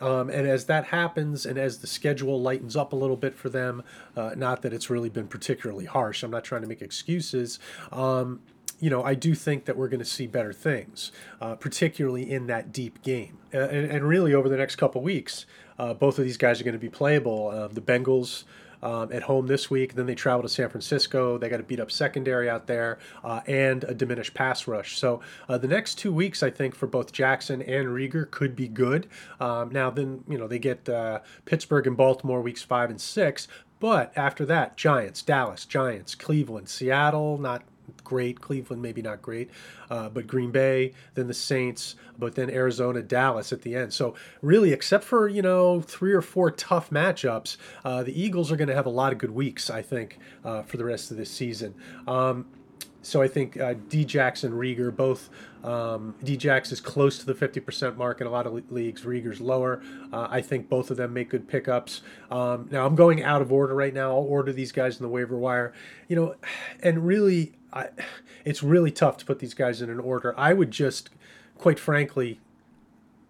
[0.00, 3.48] Um, and as that happens, and as the schedule lightens up a little bit for
[3.48, 3.84] them,
[4.16, 7.60] uh, not that it's really been particularly harsh, I'm not trying to make excuses.
[7.92, 8.40] Um,
[8.80, 12.46] you know, I do think that we're going to see better things, uh, particularly in
[12.48, 13.38] that deep game.
[13.52, 15.46] And, and really, over the next couple weeks,
[15.78, 17.48] uh, both of these guys are going to be playable.
[17.48, 18.44] Uh, the Bengals.
[18.82, 19.94] Um, at home this week.
[19.94, 21.38] Then they travel to San Francisco.
[21.38, 24.98] They got to beat up secondary out there uh, and a diminished pass rush.
[24.98, 28.68] So uh, the next two weeks, I think, for both Jackson and Reagor could be
[28.68, 29.06] good.
[29.40, 33.48] Um, now, then, you know, they get uh, Pittsburgh and Baltimore weeks five and six.
[33.80, 37.62] But after that, Giants, Dallas, Giants, Cleveland, Seattle, not
[38.02, 38.40] great.
[38.40, 39.50] Cleveland, maybe not great,
[39.90, 43.92] uh, but Green Bay, then the Saints, but then Arizona, Dallas at the end.
[43.92, 48.56] So really, except for you know three or four tough matchups, uh, the Eagles are
[48.56, 51.16] going to have a lot of good weeks, I think, uh, for the rest of
[51.16, 51.74] this season.
[52.06, 52.46] Um,
[53.04, 55.30] so I think uh, Djax and Reagor both.
[55.62, 59.02] Um, Djax is close to the 50% mark in a lot of leagues.
[59.02, 59.82] Reagor's lower.
[60.12, 62.02] Uh, I think both of them make good pickups.
[62.30, 64.10] Um, now I'm going out of order right now.
[64.10, 65.72] I'll order these guys in the waiver wire.
[66.08, 66.34] You know,
[66.82, 67.88] and really, I,
[68.44, 70.38] it's really tough to put these guys in an order.
[70.38, 71.10] I would just,
[71.56, 72.40] quite frankly,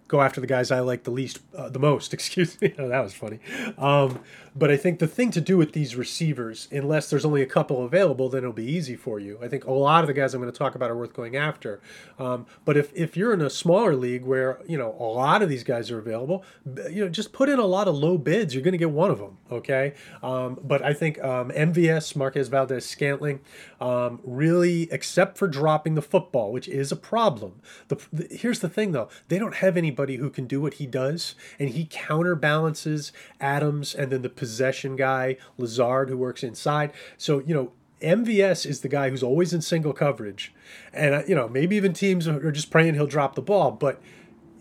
[0.08, 2.12] go after the guys I like the least, uh, the most.
[2.14, 2.74] Excuse me.
[2.78, 3.38] oh, that was funny.
[3.78, 4.20] Um,
[4.56, 7.84] but I think the thing to do with these receivers, unless there's only a couple
[7.84, 9.38] available, then it'll be easy for you.
[9.42, 11.34] I think a lot of the guys I'm going to talk about are worth going
[11.34, 11.80] after.
[12.18, 15.48] Um, but if, if you're in a smaller league where you know a lot of
[15.48, 16.44] these guys are available,
[16.88, 18.54] you know just put in a lot of low bids.
[18.54, 19.38] You're going to get one of them.
[19.50, 19.94] Okay.
[20.22, 23.40] Um, but I think um, MVS Marquez Valdes Scantling
[23.80, 27.60] um, really, except for dropping the football, which is a problem.
[27.88, 30.86] The, the here's the thing though, they don't have anybody who can do what he
[30.86, 36.92] does, and he counterbalances Adams and then the possession guy, Lazard, who works inside.
[37.16, 37.72] So, you know,
[38.02, 40.52] MVS is the guy who's always in single coverage.
[40.92, 44.02] And, uh, you know, maybe even teams are just praying he'll drop the ball, but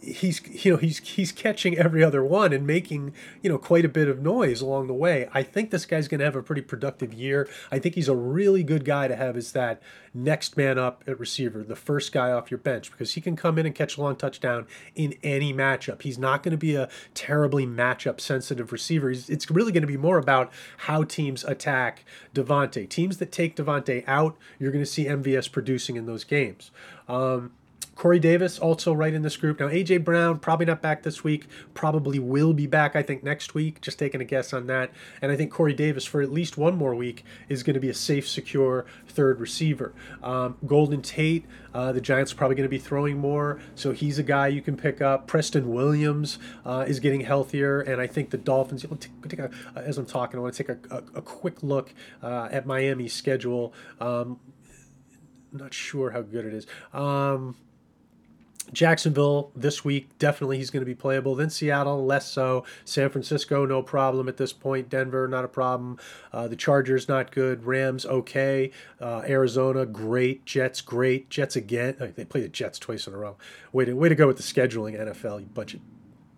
[0.04, 3.90] he's you know he's he's catching every other one and making you know quite a
[3.90, 5.30] bit of noise along the way.
[5.34, 7.48] I think this guy's going to have a pretty productive year.
[7.72, 9.82] I think he's a really good guy to have as that
[10.14, 13.58] next man up at receiver, the first guy off your bench because he can come
[13.58, 16.02] in and catch a long touchdown in any matchup.
[16.02, 19.10] He's not going to be a terribly matchup sensitive receiver.
[19.10, 22.88] He's, it's really going to be more about how teams attack Davante.
[22.88, 26.72] Teams that take Davante out, you're going to see MVS producing in those games.
[27.08, 27.52] Um,
[27.96, 29.60] Corey Davis also right in this group.
[29.60, 31.48] Now, AJ Brown probably not back this week.
[31.74, 33.82] Probably will be back, I think, next week.
[33.82, 34.92] Just taking a guess on that.
[35.22, 37.90] And I think Corey Davis for at least one more week is going to be
[37.90, 39.94] a safe, secure third receiver.
[40.24, 44.18] Um, Golden Tate, uh, the Giants are probably going to be throwing more, so he's
[44.18, 45.28] a guy you can pick up.
[45.28, 48.86] Preston Williams uh, is getting healthier, and I think the Dolphins.
[49.28, 52.50] Take, a, as I'm talking, I want to take a, a, a quick look uh,
[52.52, 53.74] at Miami's schedule.
[54.00, 54.40] Um,
[55.52, 56.68] not sure how good it is.
[56.94, 57.56] Um,
[58.72, 61.36] Jacksonville this week, definitely he's going to be playable.
[61.36, 62.66] Then Seattle, less so.
[62.86, 64.90] San Francisco, no problem at this point.
[64.90, 65.98] Denver, not a problem.
[66.32, 67.66] Uh, the Chargers, not good.
[67.66, 68.72] Rams, okay.
[69.00, 70.46] Uh, Arizona, great.
[70.46, 71.30] Jets, great.
[71.30, 71.96] Jets again.
[72.00, 73.38] Oh, they play the Jets twice in a row.
[73.72, 75.82] Way to, way to go with the scheduling, NFL, you of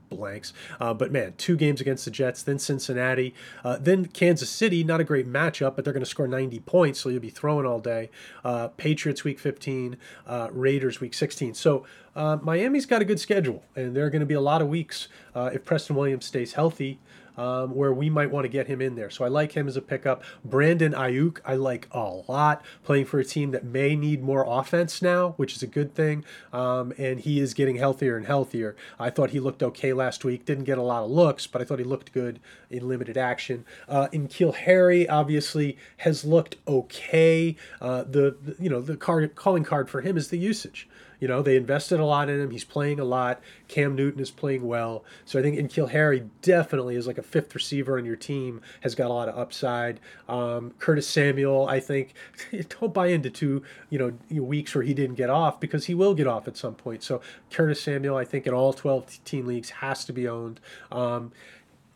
[0.09, 0.53] blanks.
[0.79, 3.33] Uh, but man, two games against the Jets, then Cincinnati,
[3.63, 4.83] uh, then Kansas City.
[4.83, 7.65] Not a great matchup, but they're going to score 90 points, so you'll be throwing
[7.65, 8.09] all day.
[8.43, 9.97] Uh, Patriots week 15,
[10.27, 11.53] uh, Raiders week 16.
[11.53, 11.85] So
[12.15, 14.67] uh, Miami's got a good schedule, and there are going to be a lot of
[14.67, 16.99] weeks uh, if Preston Williams stays healthy
[17.37, 19.09] um, where we might want to get him in there.
[19.09, 20.23] So I like him as a pickup.
[20.43, 25.01] Brandon Aiyuk, I like a lot, playing for a team that may need more offense
[25.01, 26.23] now, which is a good thing.
[26.53, 28.75] Um, and he is getting healthier and healthier.
[28.99, 30.45] I thought he looked okay last week.
[30.45, 33.65] Didn't get a lot of looks, but I thought he looked good in limited action.
[33.87, 37.55] Uh, N'Keal Harry obviously has looked okay.
[37.81, 40.87] Uh, the, the, you know the card, calling card for him is the usage.
[41.19, 42.51] You know, they invested a lot in him.
[42.51, 43.41] He's playing a lot.
[43.67, 45.03] Cam Newton is playing well.
[45.25, 48.95] So I think N'Keal Harry definitely is like a fifth receiver on your team, has
[48.95, 49.99] got a lot of upside.
[50.27, 52.13] Um, Curtis Samuel, I think,
[52.79, 56.13] don't buy into two, you know, weeks where he didn't get off because he will
[56.13, 57.03] get off at some point.
[57.03, 60.59] So Curtis Samuel, I think, in all 12 team leagues has to be owned.
[60.91, 61.31] Um,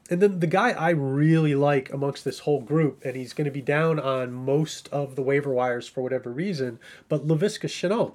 [0.09, 3.51] and then the guy I really like amongst this whole group, and he's going to
[3.51, 8.13] be down on most of the waiver wires for whatever reason, but Laviska Shenault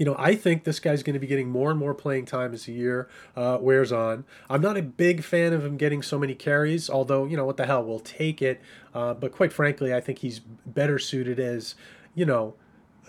[0.00, 2.54] you know, I think this guy's going to be getting more and more playing time
[2.54, 4.24] as the year uh, wears on.
[4.48, 7.58] I'm not a big fan of him getting so many carries, although, you know, what
[7.58, 8.62] the hell, we'll take it.
[8.94, 11.74] Uh, but quite frankly, I think he's better suited as,
[12.14, 12.54] you know,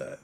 [0.02, 0.18] uh,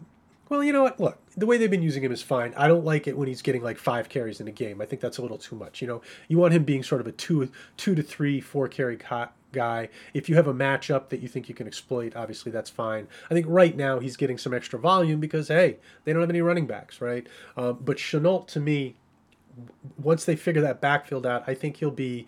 [0.49, 0.99] well, you know what?
[0.99, 2.53] Look, the way they've been using him is fine.
[2.57, 4.81] I don't like it when he's getting like five carries in a game.
[4.81, 5.81] I think that's a little too much.
[5.81, 8.97] You know, you want him being sort of a two, two to three, four carry
[9.57, 9.89] guy.
[10.13, 13.07] If you have a matchup that you think you can exploit, obviously that's fine.
[13.29, 16.41] I think right now he's getting some extra volume because hey, they don't have any
[16.41, 17.25] running backs, right?
[17.57, 18.95] Um, but Shenault to me,
[19.97, 22.27] once they figure that backfield out, I think he'll be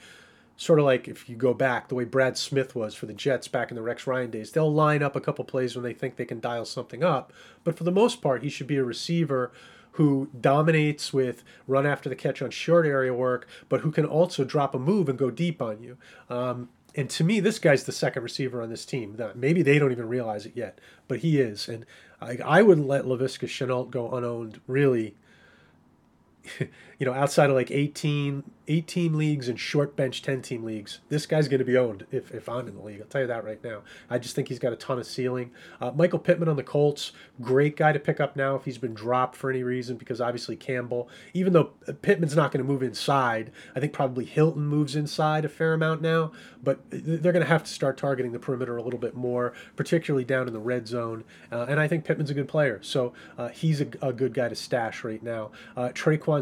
[0.57, 3.47] sort of like if you go back the way Brad Smith was for the Jets
[3.47, 4.51] back in the Rex Ryan days.
[4.51, 7.31] They'll line up a couple plays when they think they can dial something up,
[7.63, 9.51] but for the most part, he should be a receiver
[9.93, 14.43] who dominates with run after the catch on short area work, but who can also
[14.43, 15.97] drop a move and go deep on you.
[16.29, 19.17] Um, and to me, this guy's the second receiver on this team.
[19.35, 21.67] Maybe they don't even realize it yet, but he is.
[21.67, 21.85] And
[22.21, 25.15] I, I wouldn't let Laviska Shenault go unowned, really.
[26.59, 31.25] you know, outside of like 18, 18 leagues and short bench 10 team leagues, this
[31.25, 32.99] guy's going to be owned if, if I'm in the league.
[33.01, 33.81] I'll tell you that right now.
[34.09, 35.51] I just think he's got a ton of ceiling.
[35.79, 38.93] Uh, Michael Pittman on the Colts, great guy to pick up now if he's been
[38.93, 41.71] dropped for any reason because obviously Campbell, even though
[42.01, 46.01] Pittman's not going to move inside, I think probably Hilton moves inside a fair amount
[46.01, 46.31] now,
[46.61, 50.25] but they're going to have to start targeting the perimeter a little bit more, particularly
[50.25, 51.23] down in the red zone.
[51.51, 52.79] Uh, and I think Pittman's a good player.
[52.83, 55.51] So uh, he's a, a, good guy to stash right now.
[55.77, 55.91] Uh,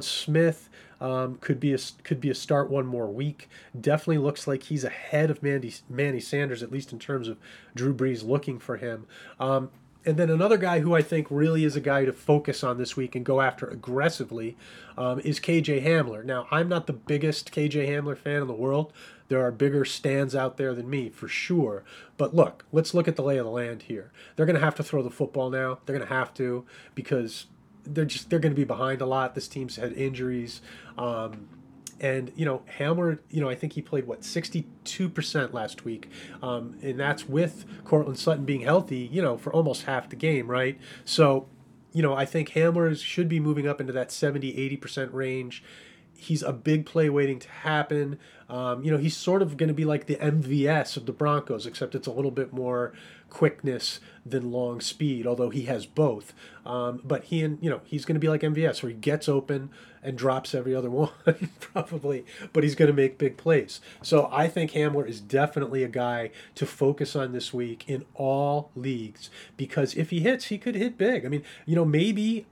[0.03, 0.69] Smith,
[0.99, 3.49] um, could be a could be a start one more week.
[3.79, 7.37] Definitely looks like he's ahead of Mandy Manny Sanders at least in terms of
[7.75, 9.05] Drew Brees looking for him.
[9.39, 9.69] Um,
[10.05, 12.95] and then another guy who I think really is a guy to focus on this
[12.95, 14.55] week and go after aggressively
[14.97, 16.23] um, is KJ Hamler.
[16.23, 18.93] Now, I'm not the biggest KJ Hamler fan in the world.
[19.27, 21.83] There are bigger stands out there than me, for sure.
[22.15, 24.13] But look, let's look at the lay of the land here.
[24.35, 25.79] They're going to have to throw the football now.
[25.85, 27.47] They're going to have to because
[27.93, 29.35] they're just they're going to be behind a lot.
[29.35, 30.61] This team's had injuries,
[30.97, 31.47] um,
[31.99, 33.19] and you know Hamler.
[33.29, 36.09] You know I think he played what sixty two percent last week,
[36.41, 39.09] um, and that's with Courtland Sutton being healthy.
[39.11, 40.79] You know for almost half the game, right?
[41.05, 41.47] So,
[41.93, 45.63] you know I think Hamler should be moving up into that 70 80 percent range.
[46.19, 48.17] He's a big play waiting to happen.
[48.49, 51.67] Um, you know, he's sort of going to be like the MVS of the Broncos,
[51.67, 52.93] except it's a little bit more
[53.29, 56.33] quickness than long speed, although he has both.
[56.65, 59.29] Um, but he and you know he's going to be like MVS, where he gets
[59.29, 59.69] open
[60.03, 61.09] and drops every other one,
[61.59, 62.25] probably.
[62.53, 63.81] But he's going to make big plays.
[64.01, 68.71] So I think Hamler is definitely a guy to focus on this week in all
[68.75, 71.25] leagues because if he hits, he could hit big.
[71.25, 72.45] I mean, you know, maybe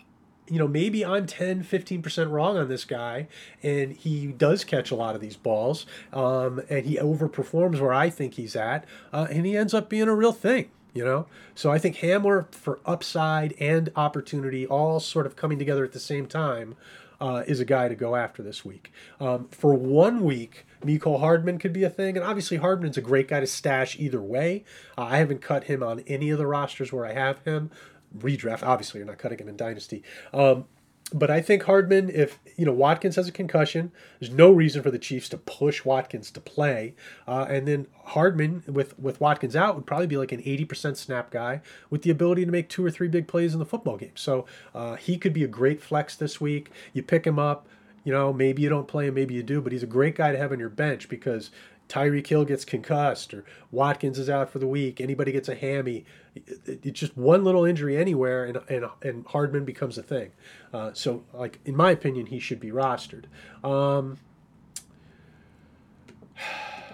[0.48, 3.28] you know, maybe I'm 10, 15% wrong on this guy,
[3.64, 8.10] and he does catch a lot of these balls, um, and he overperforms where I
[8.10, 10.70] think he's at, uh, and he ends up being a real thing.
[10.94, 15.84] You know, so I think Hamler for upside and opportunity, all sort of coming together
[15.84, 16.78] at the same time,
[17.20, 18.92] uh, is a guy to go after this week.
[19.20, 23.28] Um, for one week, Mecole Hardman could be a thing, and obviously Hardman's a great
[23.28, 24.64] guy to stash either way.
[24.98, 27.72] Uh, I haven't cut him on any of the rosters where I have him.
[28.18, 30.04] Redraft, obviously, you're not cutting him in Dynasty.
[30.34, 30.66] Um,
[31.14, 34.90] but I think Hardman, if you know Watkins has a concussion, there's no reason for
[34.90, 36.96] the Chiefs to push Watkins to play.
[37.28, 41.30] Uh, and then Hardman, with with Watkins out, would probably be like an 80% snap
[41.30, 41.62] guy
[41.92, 44.16] with the ability to make two or three big plays in the football game.
[44.16, 46.72] So uh, he could be a great flex this week.
[46.94, 47.68] You pick him up.
[48.04, 50.32] You know, maybe you don't play him, maybe you do, but he's a great guy
[50.32, 51.50] to have on your bench because
[51.88, 56.06] Tyreek Hill gets concussed or Watkins is out for the week, anybody gets a hammy,
[56.36, 60.32] it's just one little injury anywhere and, and, and Hardman becomes a thing.
[60.74, 63.26] Uh, so, like, in my opinion, he should be rostered.
[63.64, 64.18] Um,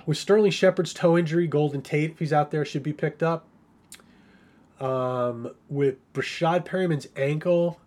[0.05, 3.47] with Sterling Shepard's toe injury, Golden Tate, if he's out there, should be picked up.
[4.79, 7.79] Um, with Breshad Perriman's ankle,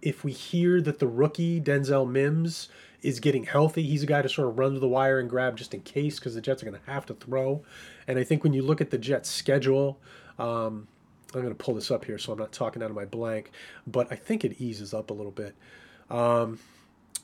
[0.00, 2.68] if we hear that the rookie Denzel Mims
[3.02, 3.82] is getting healthy.
[3.82, 6.18] He's a guy to sort of run to the wire and grab just in case
[6.18, 7.62] because the Jets are going to have to throw.
[8.06, 9.98] And I think when you look at the Jets' schedule,
[10.38, 10.88] um,
[11.34, 13.50] I'm going to pull this up here so I'm not talking out of my blank,
[13.86, 15.54] but I think it eases up a little bit.
[16.10, 16.58] Um,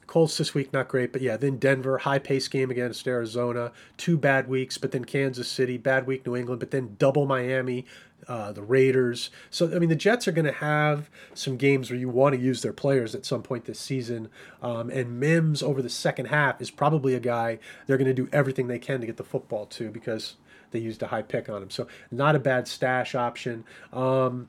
[0.09, 4.17] Colts this week, not great, but yeah, then Denver, high pace game against Arizona, two
[4.17, 7.85] bad weeks, but then Kansas City, bad week, New England, but then double Miami,
[8.27, 9.31] uh, the Raiders.
[9.51, 12.41] So, I mean, the Jets are going to have some games where you want to
[12.41, 14.31] use their players at some point this season.
[14.63, 18.31] Um, and Mims over the second half is probably a guy they're going to do
[18.33, 20.37] everything they can to get the football to because
[20.71, 21.71] they used a high pick on him.
[21.71, 23.65] So, not a bad stash option.
[23.93, 24.49] Um,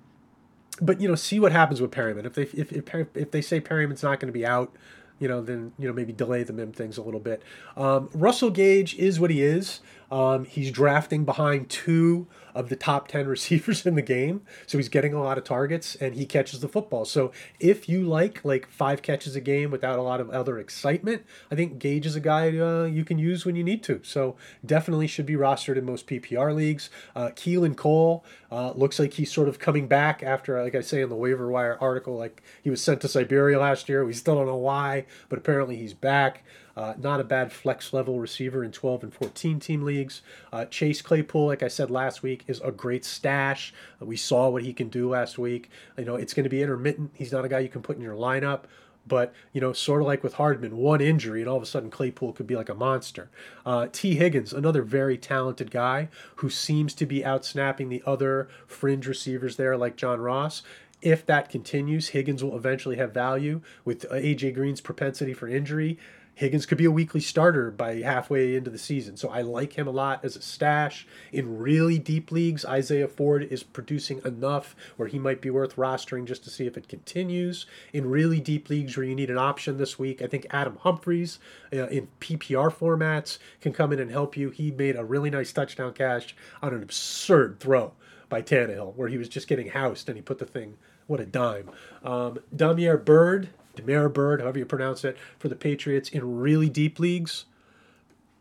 [0.82, 2.26] but you know, see what happens with Perriman.
[2.26, 4.74] If they if if, if they say Perriman's not going to be out,
[5.20, 7.42] you know, then you know maybe delay the mim things a little bit.
[7.78, 9.82] Um, Russell Gage is what he is.
[10.12, 14.41] Um, he's drafting behind two of the top 10 receivers in the game.
[14.68, 17.05] So he's getting a lot of targets and he catches the football.
[17.05, 21.24] So if you like like five catches a game without a lot of other excitement,
[21.51, 24.01] I think Gage is a guy uh, you can use when you need to.
[24.03, 24.36] So
[24.66, 26.89] definitely should be rostered in most PPR leagues.
[27.16, 31.01] Uh, Keelan Cole uh, looks like he's sort of coming back after, like I say
[31.01, 34.03] in the waiver wire article, like he was sent to Siberia last year.
[34.03, 36.43] We still don't know why, but apparently he's back.
[36.80, 40.22] Uh, not a bad flex level receiver in 12 and 14 team leagues.
[40.54, 43.74] Uh, Chase Claypool, like I said last week, is a great stash.
[44.02, 45.70] Uh, we saw what he can do last week.
[45.98, 47.12] You know, it's going to be intermittent.
[47.16, 48.62] He's not a guy you can put in your lineup.
[49.06, 51.90] But, you know, sort of like with Hardman, one injury and all of a sudden
[51.90, 53.30] Claypool could be like a monster.
[53.66, 56.08] Uh, Tee Higgins, another very talented guy
[56.38, 60.64] who seems to be out snapping the other fringe receivers there like John Ross
[61.02, 65.98] if that continues, Higgins will eventually have value with AJ Green's propensity for injury.
[66.40, 69.18] Higgins could be a weekly starter by halfway into the season.
[69.18, 71.06] So I like him a lot as a stash.
[71.34, 76.24] In really deep leagues, Isaiah Ford is producing enough where he might be worth rostering
[76.24, 77.66] just to see if it continues.
[77.92, 81.40] In really deep leagues where you need an option this week, I think Adam Humphries
[81.74, 84.50] uh, in PPR formats can come in and help you.
[84.50, 87.92] He made a really nice touchdown catch on an absurd throw
[88.30, 91.26] by Tannehill where he was just getting housed and he put the thing, what a
[91.26, 91.70] dime.
[92.02, 93.50] Um, Damiere Byrd
[93.80, 97.46] Damiere Byrd, however you pronounce it, for the Patriots in really deep leagues.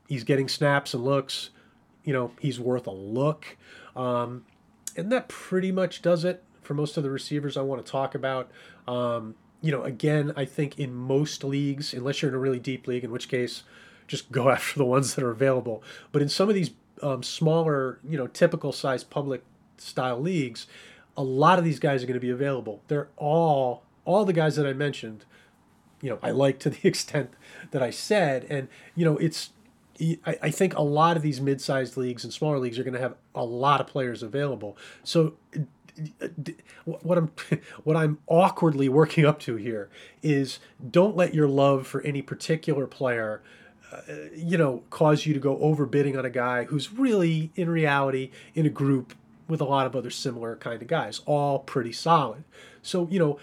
[0.09, 1.51] He's getting snaps and looks.
[2.05, 3.57] You know, he's worth a look.
[3.95, 4.45] Um,
[4.97, 8.15] and that pretty much does it for most of the receivers I want to talk
[8.15, 8.51] about.
[8.87, 12.87] Um, you know, again, I think in most leagues, unless you're in a really deep
[12.87, 13.63] league, in which case
[14.07, 15.83] just go after the ones that are available.
[16.13, 16.71] But in some of these
[17.03, 19.43] um, smaller, you know, typical size public
[19.77, 20.67] style leagues,
[21.17, 22.83] a lot of these guys are going to be available.
[22.89, 25.27] They're all all the guys that I mentioned,
[26.01, 27.31] you know, I like to the extent
[27.71, 29.51] that I said, and you know, it's.
[30.25, 33.01] I, I think a lot of these mid-sized leagues and smaller leagues are going to
[33.01, 34.77] have a lot of players available.
[35.03, 35.35] So
[36.85, 37.31] what I'm
[37.85, 39.89] what I'm awkwardly working up to here
[40.23, 40.59] is
[40.91, 43.43] don't let your love for any particular player
[43.93, 44.01] uh,
[44.35, 48.67] you know cause you to go overbidding on a guy who's really in reality in
[48.67, 49.15] a group
[49.49, 52.45] with a lot of other similar kind of guys all pretty solid
[52.83, 53.39] so you know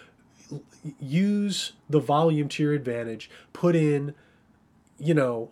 [0.99, 4.13] use the volume to your advantage, put in,
[4.97, 5.51] you know,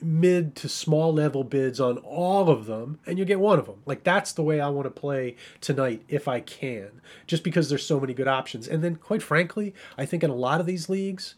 [0.00, 3.82] mid to small level bids on all of them and you get one of them.
[3.84, 7.84] Like that's the way I want to play tonight if I can, just because there's
[7.84, 8.68] so many good options.
[8.68, 11.34] And then quite frankly, I think in a lot of these leagues,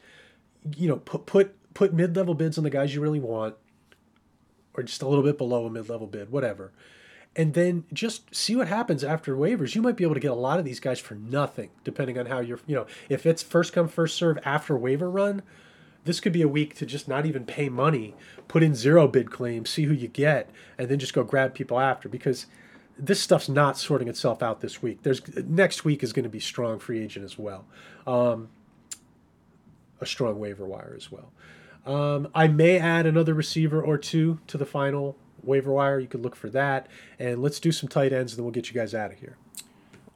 [0.76, 3.57] you know, put put put mid-level bids on the guys you really want
[4.74, 6.72] or just a little bit below a mid-level bid, whatever
[7.37, 9.74] and then just see what happens after waivers.
[9.74, 12.26] You might be able to get a lot of these guys for nothing, depending on
[12.26, 15.43] how you're, you know, if it's first come, first serve after waiver run,
[16.05, 18.14] this could be a week to just not even pay money,
[18.47, 21.80] put in zero bid claims, see who you get, and then just go grab people
[21.80, 22.09] after.
[22.09, 22.47] Because
[22.99, 25.03] this stuff's not sorting itself out this week.
[25.03, 27.64] There's next week is going to be strong free agent as well,
[28.07, 28.49] um,
[30.01, 31.32] a strong waiver wire as well.
[31.87, 35.16] Um, I may add another receiver or two to the final
[35.47, 35.99] waiver wire.
[35.99, 36.88] You could look for that,
[37.18, 39.36] and let's do some tight ends, and then we'll get you guys out of here.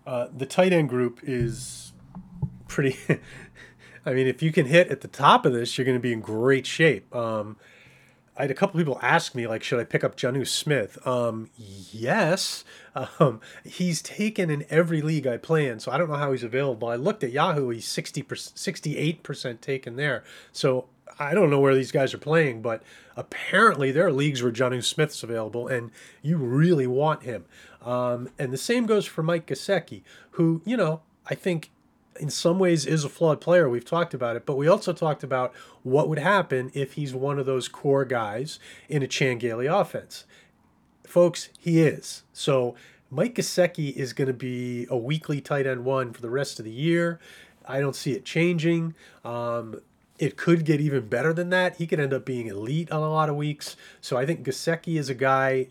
[0.06, 1.92] Uh, the tight end group is
[2.66, 2.96] pretty.
[4.06, 6.12] I mean, if you can hit at the top of this, you're going to be
[6.12, 7.14] in great shape.
[7.14, 7.58] Um,
[8.38, 11.04] I had a couple people ask me, like, should I pick up Jonnu Smith?
[11.04, 12.64] Um, yes.
[13.18, 16.44] Um, he's taken in every league I play in, so I don't know how he's
[16.44, 16.88] available.
[16.88, 20.22] I looked at Yahoo, he's 60 68% taken there.
[20.52, 20.86] So
[21.18, 22.82] I don't know where these guys are playing, but
[23.16, 25.90] apparently there are leagues where Jonnu Smith's available, and
[26.22, 27.44] you really want him.
[27.82, 30.02] Um, and the same goes for Mike Gesicki,
[30.32, 31.70] who, you know, I think
[32.20, 33.68] in some ways is a flawed player.
[33.68, 37.38] We've talked about it, but we also talked about what would happen if he's one
[37.38, 38.58] of those core guys
[38.88, 40.24] in a Chan Gailey offense.
[41.04, 42.24] Folks, he is.
[42.32, 42.74] So
[43.10, 46.64] Mike Gesicki is going to be a weekly tight end one for the rest of
[46.64, 47.18] the year.
[47.66, 48.94] I don't see it changing.
[49.24, 49.80] Um,
[50.18, 51.76] it could get even better than that.
[51.76, 53.76] He could end up being elite on a lot of weeks.
[54.00, 55.68] So I think Gesicki is a guy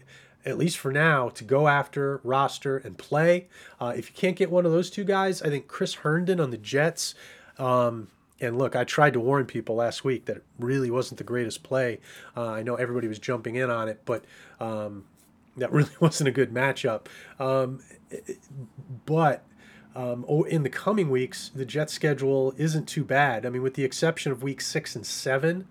[0.48, 3.48] at least for now, to go after, roster, and play.
[3.82, 6.52] Uh, if you can't get one of those two guys, I think Chris Herndon on
[6.52, 7.16] the Jets.
[7.60, 8.08] Um,
[8.40, 11.64] and look, I tried to warn people last week that it really wasn't the greatest
[11.64, 12.00] play.
[12.36, 14.24] Uh, I know everybody was jumping in on it, but
[14.62, 15.04] um,
[15.58, 17.08] that really wasn't a good matchup.
[17.40, 17.82] Um,
[19.06, 19.44] but
[19.98, 23.48] um, in the coming weeks, the Jets schedule isn't too bad.
[23.48, 25.68] I mean, with the exception of week six and seven,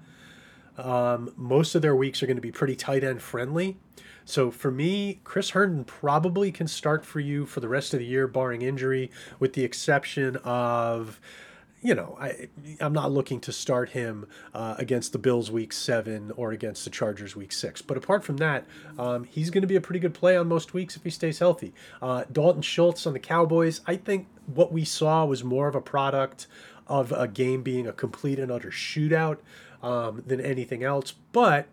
[0.77, 3.77] um, most of their weeks are going to be pretty tight end friendly.
[4.25, 8.05] So for me, Chris Herndon probably can start for you for the rest of the
[8.05, 11.21] year, barring injury, with the exception of
[11.87, 12.49] you know, I
[12.81, 16.91] I'm not looking to start him uh, against the Bills week seven or against the
[16.91, 17.81] Chargers week six.
[17.81, 18.67] But apart from that,
[18.99, 21.39] um, he's going to be a pretty good play on most weeks if he stays
[21.39, 21.73] healthy.
[22.03, 25.81] Uh, Dalton Schultz on the Cowboys, I think what we saw was more of a
[25.81, 26.49] product
[26.89, 29.39] of a game being a complete and utter shootout
[29.81, 31.15] um, than anything else.
[31.31, 31.69] But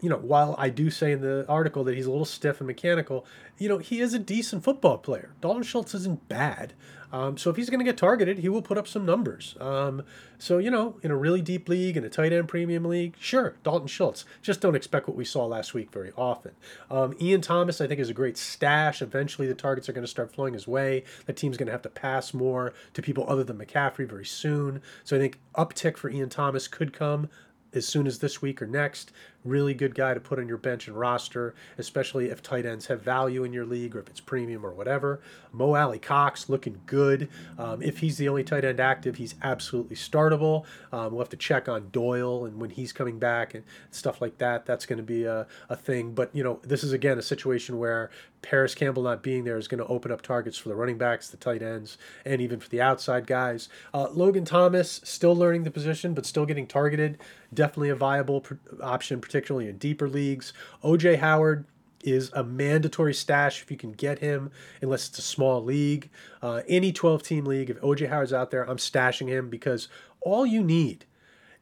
[0.00, 2.66] you know, while I do say in the article that he's a little stiff and
[2.66, 3.24] mechanical,
[3.58, 5.34] you know, he is a decent football player.
[5.40, 6.74] Dalton Schultz isn't bad.
[7.12, 9.54] Um, so if he's going to get targeted, he will put up some numbers.
[9.60, 10.02] Um,
[10.38, 13.54] so you know, in a really deep league, in a tight end premium league, sure,
[13.62, 14.24] Dalton Schultz.
[14.40, 16.52] Just don't expect what we saw last week very often.
[16.90, 19.02] Um, Ian Thomas, I think, is a great stash.
[19.02, 21.04] Eventually, the targets are going to start flowing his way.
[21.26, 24.80] The team's going to have to pass more to people other than McCaffrey very soon.
[25.04, 27.28] So I think uptick for Ian Thomas could come
[27.74, 29.12] as soon as this week or next.
[29.44, 33.02] Really good guy to put on your bench and roster, especially if tight ends have
[33.02, 35.20] value in your league or if it's premium or whatever.
[35.50, 37.28] Mo Alie-Cox looking good.
[37.58, 40.64] Um, if he's the only tight end active, he's absolutely startable.
[40.92, 44.38] Um, we'll have to check on Doyle and when he's coming back and stuff like
[44.38, 44.64] that.
[44.64, 46.14] That's going to be a, a thing.
[46.14, 48.10] But, you know, this is again a situation where
[48.42, 51.28] Parris Campbell not being there is going to open up targets for the running backs,
[51.28, 53.68] the tight ends, and even for the outside guys.
[53.94, 57.18] Uh, Logan Thomas still learning the position, but still getting targeted.
[57.54, 60.52] Definitely a viable pr- option, particularly in deeper leagues.
[60.84, 61.64] OJ Howard
[62.04, 64.50] is a mandatory stash if you can get him,
[64.82, 66.10] unless it's a small league.
[66.42, 69.88] Uh, any 12 team league, if OJ Howard's out there, I'm stashing him because
[70.20, 71.06] all you need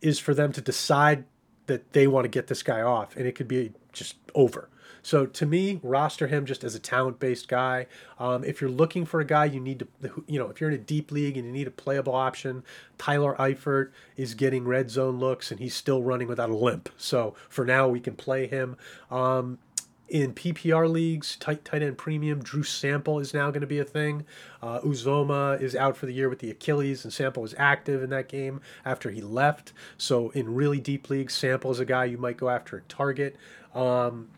[0.00, 1.24] is for them to decide
[1.66, 4.68] that they want to get this guy off, and it could be just over.
[5.02, 7.86] So to me, roster him just as a talent-based guy.
[8.18, 10.76] Um, if you're looking for a guy, you need to, you know, if you're in
[10.76, 12.62] a deep league and you need a playable option,
[12.98, 16.88] Tyler Eifert is getting red zone looks and he's still running without a limp.
[16.96, 18.76] So for now, we can play him.
[19.10, 19.58] Um,
[20.10, 23.84] in PPR leagues, tight tight end premium, Drew Sample is now going to be a
[23.84, 24.26] thing.
[24.60, 28.10] Uh, Uzomah is out for the year with the Achilles, and Sample was active in
[28.10, 29.72] that game after he left.
[29.96, 33.36] So in really deep leagues, Sample is a guy you might go after and target.
[33.72, 34.28] Um,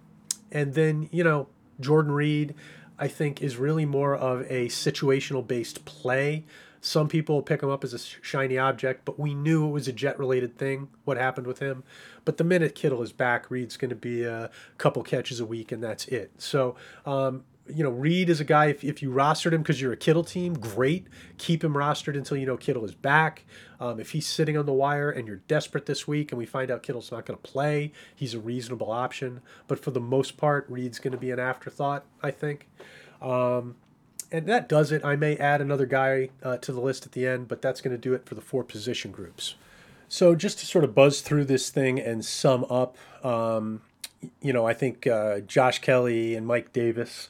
[0.52, 1.48] and then, you know,
[1.80, 2.54] Jordan Reed,
[2.98, 6.44] I think, is really more of a situational based play.
[6.80, 9.92] Some people pick him up as a shiny object, but we knew it was a
[9.92, 11.84] jet related thing, what happened with him.
[12.24, 15.70] But the minute Kittle is back, Reed's going to be a couple catches a week,
[15.70, 16.32] and that's it.
[16.38, 16.74] So
[17.06, 19.96] um, you know, Reed is a guy, if, if you rostered him because you're a
[19.96, 21.06] Kittle team, great.
[21.38, 23.44] Keep him rostered until you know Kittle is back.
[23.78, 26.70] Um, if he's sitting on the wire and you're desperate this week and we find
[26.70, 29.40] out Kittle's not going to play, he's a reasonable option.
[29.68, 32.68] But for the most part, Reed's going to be an afterthought, I think.
[33.20, 33.76] Um,
[34.32, 35.04] and that does it.
[35.04, 37.94] I may add another guy uh, to the list at the end, but that's going
[37.94, 39.54] to do it for the four position groups.
[40.08, 43.82] So just to sort of buzz through this thing and sum up, um,
[44.40, 47.28] you know, I think uh, Josh Kelley and Mike Davis,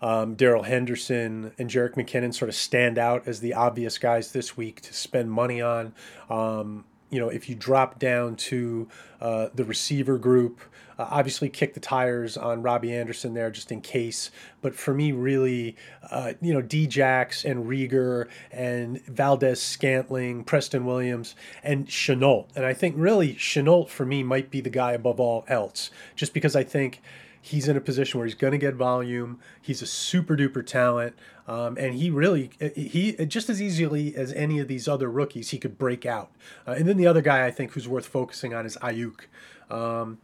[0.00, 4.56] um, Darrell Henderson, and Jerick McKinnon sort of stand out as the obvious guys this
[4.56, 5.94] week to spend money on.
[6.28, 6.84] Um,
[7.14, 8.88] you know, if you drop down to
[9.20, 10.60] uh, the receiver group,
[10.98, 14.32] uh, obviously kick the tires on Robbie Anderson there just in case.
[14.62, 15.76] But for me, really,
[16.10, 22.48] uh, you know, Djax and Reagor and Valdes Scantling, Preston Williams, and Shenault.
[22.56, 26.34] And I think really Shenault for me might be the guy above all else, just
[26.34, 27.00] because I think
[27.44, 29.38] he's in a position where he's going to get volume.
[29.60, 31.14] He's a super duper talent.
[31.46, 35.58] Um, and he really, he just as easily as any of these other rookies, he
[35.58, 36.30] could break out.
[36.66, 39.26] Uh, and then the other guy I think who's worth focusing on is Aiyuk.
[39.70, 40.18] Um,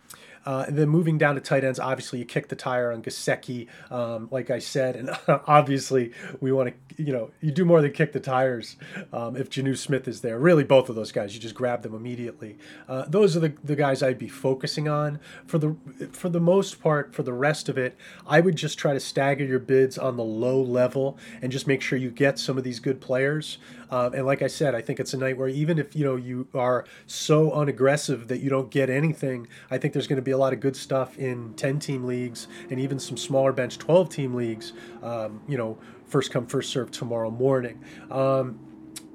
[0.47, 3.69] uh, and then moving down to tight ends, obviously you kick the tire on Gesicki,
[3.91, 5.11] um, like I said, and
[5.47, 8.77] obviously we want to, you know, you do more than kick the tires
[9.13, 10.39] um, if Jonnu Smith is there.
[10.39, 12.59] Really, both of those guys, you just grab them immediately.
[12.89, 15.77] Uh, those are the, the guys I'd be focusing on for the
[16.13, 17.15] for the most part.
[17.15, 20.25] For the rest of it, I would just try to stagger your bids on the
[20.25, 23.59] low level and just make sure you get some of these good players.
[23.91, 26.17] Um, and like I said, I think it's a night where even if you know
[26.17, 30.30] you are so unaggressive that you don't get anything, I think there's going to be
[30.31, 34.09] a lot of good stuff in 10 team leagues and even some smaller bench 12
[34.09, 34.73] team leagues.
[35.03, 37.83] Um, you know, first come first serve tomorrow morning.
[38.11, 38.59] Um,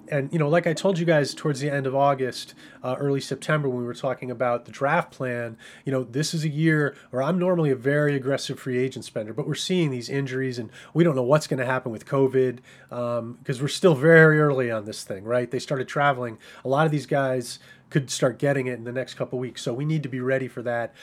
[0.09, 2.53] and you know, like I told you guys towards the end of August,
[2.83, 6.43] uh, early September, when we were talking about the draft plan, you know, this is
[6.43, 10.09] a year where I'm normally a very aggressive free agent spender, but we're seeing these
[10.09, 12.59] injuries, and we don't know what's going to happen with COVID
[12.89, 15.49] because um, we're still very early on this thing, right?
[15.49, 16.37] They started traveling.
[16.63, 17.59] A lot of these guys
[17.89, 20.47] could start getting it in the next couple weeks, so we need to be ready
[20.47, 20.93] for that.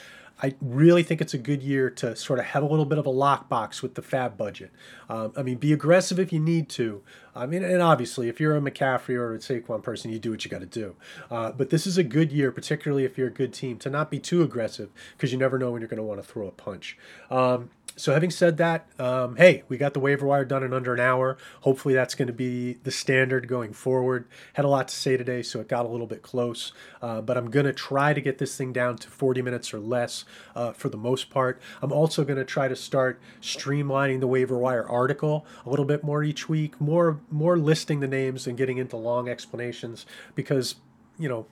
[0.41, 3.05] I really think it's a good year to sort of have a little bit of
[3.05, 4.71] a lockbox with the FAAB budget.
[5.07, 7.01] Um, I mean, be aggressive if you need to.
[7.35, 10.45] I mean, and obviously, if you're a McCaffrey or a Saquon person, you do what
[10.45, 10.95] you got to do.
[11.31, 14.11] Uh, but this is a good year, particularly if you're a good team, to not
[14.11, 16.51] be too aggressive because you never know when you're going to want to throw a
[16.51, 16.97] punch.
[17.31, 20.93] Um, so having said that, um, hey, we got the waiver wire done in under
[20.93, 21.37] an hour.
[21.61, 24.25] Hopefully that's going to be the standard going forward.
[24.53, 26.73] Had a lot to say today, so it got a little bit close.
[27.01, 29.79] Uh, but I'm going to try to get this thing down to 40 minutes or
[29.79, 30.25] less
[30.55, 31.61] uh, for the most part.
[31.81, 36.03] I'm also going to try to start streamlining the waiver wire article a little bit
[36.03, 40.05] more each week, more more listing the names and getting into long explanations
[40.35, 40.75] because
[41.17, 41.45] you know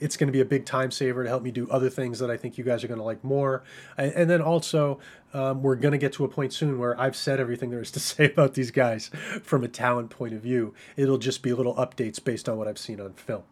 [0.00, 2.30] it's going to be a big time saver to help me do other things that
[2.30, 3.62] I think you guys are going to like more.
[3.96, 4.98] And, then also,
[5.32, 7.90] um, we're going to get to a point soon where I've said everything there is
[7.92, 9.10] to say about these guys
[9.42, 10.74] from a talent point of view.
[10.96, 13.44] It'll just be little updates based on what I've seen on film.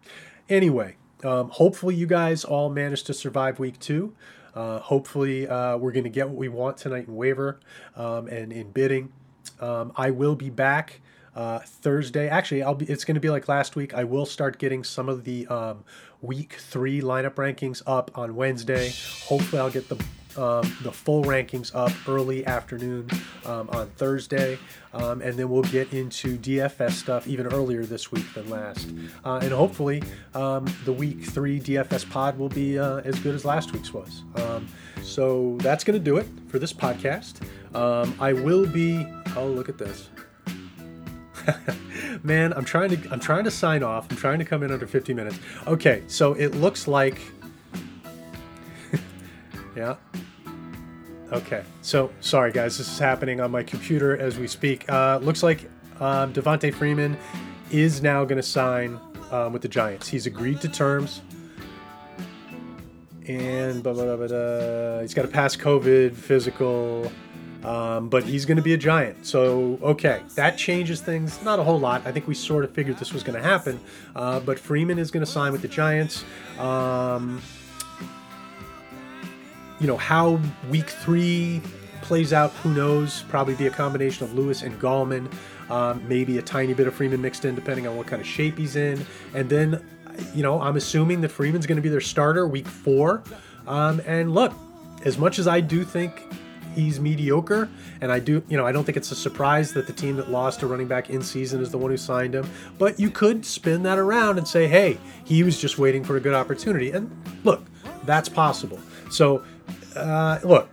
[0.48, 4.14] Anyway, um, hopefully, you guys all managed to survive week two.
[4.54, 7.60] Uh, hopefully, uh, we're going to get what we want tonight in waiver
[7.96, 9.12] um, and in bidding.
[9.60, 11.00] Um, I will be back
[11.34, 12.28] uh, Thursday.
[12.28, 12.86] Actually, I'll be.
[12.86, 13.94] It's going to be like last week.
[13.94, 15.84] I will start getting some of the um,
[16.20, 18.92] week three lineup rankings up on Wednesday.
[19.24, 20.02] Hopefully, I'll get the
[20.36, 23.08] um, the full rankings up early afternoon
[23.44, 24.58] um, on Thursday,
[24.94, 28.88] um, and then we'll get into DFS stuff even earlier this week than last.
[29.24, 30.02] Uh, and hopefully,
[30.34, 34.22] um, the week three DFS pod will be uh, as good as last week's was.
[34.36, 34.66] Um,
[35.02, 37.46] so that's going to do it for this podcast.
[37.74, 39.06] Um, I will be.
[39.36, 40.08] Oh, look at this.
[42.22, 44.10] Man, I'm trying to I'm trying to sign off.
[44.10, 45.38] I'm trying to come in under 50 minutes.
[45.66, 47.18] Okay, so it looks like
[49.76, 49.96] Yeah.
[51.32, 51.64] Okay.
[51.80, 54.90] So sorry guys, this is happening on my computer as we speak.
[54.90, 55.70] Uh, looks like
[56.00, 57.16] um, Devonta Freeman
[57.70, 60.08] is now going to sign um, with the Giants.
[60.08, 61.22] He's agreed to terms.
[63.26, 67.10] And blah, blah, blah, he's got to pass COVID, physical,
[67.64, 69.24] um, but he's going to be a giant.
[69.24, 71.42] So, okay, that changes things.
[71.42, 72.02] Not a whole lot.
[72.06, 73.78] I think we sort of figured this was going to happen.
[74.16, 76.24] Uh, but Freeman is going to sign with the Giants.
[76.58, 77.40] Um,
[79.78, 80.40] you know, how
[80.70, 81.60] week three
[82.02, 83.24] plays out, who knows?
[83.28, 85.32] Probably be a combination of Lewis and Gallman.
[85.70, 88.58] Um, maybe a tiny bit of Freeman mixed in, depending on what kind of shape
[88.58, 89.06] he's in.
[89.34, 89.84] And then,
[90.34, 93.22] you know, I'm assuming that Freeman's going to be their starter week four.
[93.66, 94.52] Um, and look,
[95.04, 96.22] as much as I do think
[96.72, 97.68] he's mediocre.
[98.00, 100.30] And I do, you know, I don't think it's a surprise that the team that
[100.30, 102.48] lost a running back in season is the one who signed him.
[102.78, 106.20] But you could spin that around and say, hey, he was just waiting for a
[106.20, 106.90] good opportunity.
[106.90, 107.10] And
[107.44, 107.64] look,
[108.04, 108.80] that's possible.
[109.10, 109.44] So,
[109.96, 110.68] uh, look,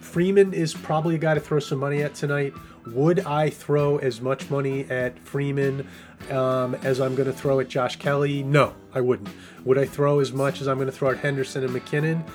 [0.00, 2.54] Freeman is probably a guy to throw some money at tonight.
[2.86, 5.86] Would I throw as much money at Freeman
[6.30, 8.42] um, as I'm going to throw at Josh Kelley?
[8.42, 9.28] No, I wouldn't.
[9.64, 12.26] Would I throw as much as I'm going to throw at Henderson and McKinnon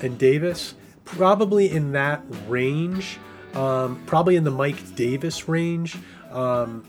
[0.00, 0.74] and Davis?
[1.16, 3.18] Probably in that range,
[3.54, 5.96] um, probably in the Mike Davis range.
[6.30, 6.84] Um,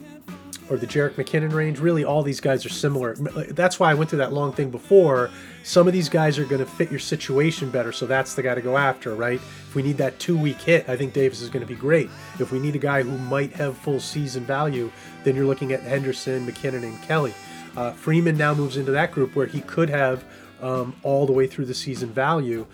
[0.71, 1.79] or the Jerick McKinnon range.
[1.79, 3.15] Really, all these guys are similar.
[3.15, 5.29] That's why I went through that long thing before.
[5.63, 8.55] Some of these guys are going to fit your situation better, so that's the guy
[8.55, 9.35] to go after, right?
[9.35, 12.09] If we need that two week hit, I think Davis is going to be great.
[12.39, 14.89] If we need a guy who might have full season value,
[15.25, 17.33] then you're looking at Henderson, McKinnon, and Kelley.
[17.75, 20.23] Uh, Freeman now moves into that group where he could have
[20.61, 22.65] um, all the way through the season value.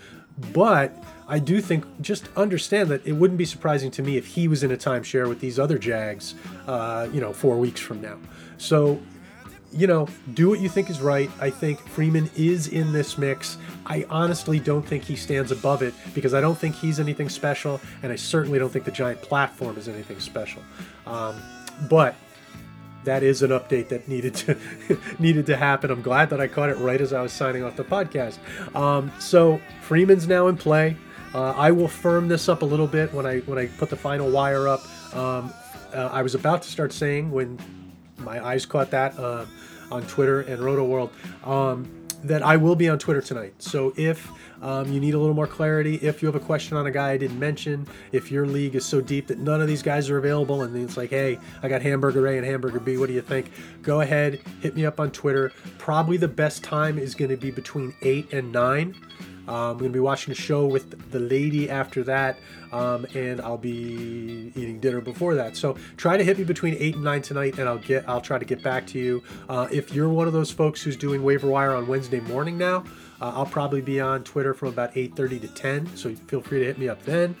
[0.52, 0.96] But
[1.28, 4.62] I do think, just understand that it wouldn't be surprising to me if he was
[4.62, 6.34] in a timeshare with these other Jags,
[6.66, 8.16] uh, you know, four weeks from now.
[8.56, 9.00] So
[9.72, 11.30] you know, do what you think is right.
[11.40, 13.58] I think Freeman is in this mix.
[13.84, 17.80] I honestly don't think he stands above it because I don't think he's anything special,
[18.02, 20.62] and I certainly don't think the giant platform is anything special.
[21.06, 21.36] Um,
[21.88, 22.14] but
[23.04, 24.56] that is an update that needed to
[25.18, 25.90] needed to happen.
[25.90, 28.38] I'm glad that I caught it right as I was signing off the podcast.
[28.74, 30.96] Um, so Freeman's now in play.
[31.34, 33.96] Uh, I will firm this up a little bit when I when I put the
[33.96, 34.82] final wire up.
[35.14, 35.52] Um,
[35.94, 37.58] uh, I was about to start saying when
[38.18, 39.46] my eyes caught that uh,
[39.90, 41.10] on Twitter and Rotoworld.
[41.46, 43.54] Um, that I will be on Twitter tonight.
[43.58, 46.86] So if um, you need a little more clarity, if you have a question on
[46.86, 49.82] a guy I didn't mention, if your league is so deep that none of these
[49.82, 53.06] guys are available, and it's like, hey, I got Hamburger A and Hamburger B, what
[53.06, 53.50] do you think?
[53.82, 55.52] Go ahead, hit me up on Twitter.
[55.78, 58.94] Probably the best time is going to be between 8 and 9.
[59.48, 62.38] Um, I'm going to be watching a show with the lady after that,
[62.70, 65.56] um, and I'll be eating dinner before that.
[65.56, 68.38] So try to hit me between eight and nine tonight, and I'll get I'll try
[68.38, 69.22] to get back to you.
[69.48, 72.84] Uh, if you're one of those folks who's doing waiver wire on Wednesday morning now,
[73.20, 75.96] uh, I'll probably be on Twitter from about 8:30 to 10.
[75.96, 77.34] So feel free to hit me up then.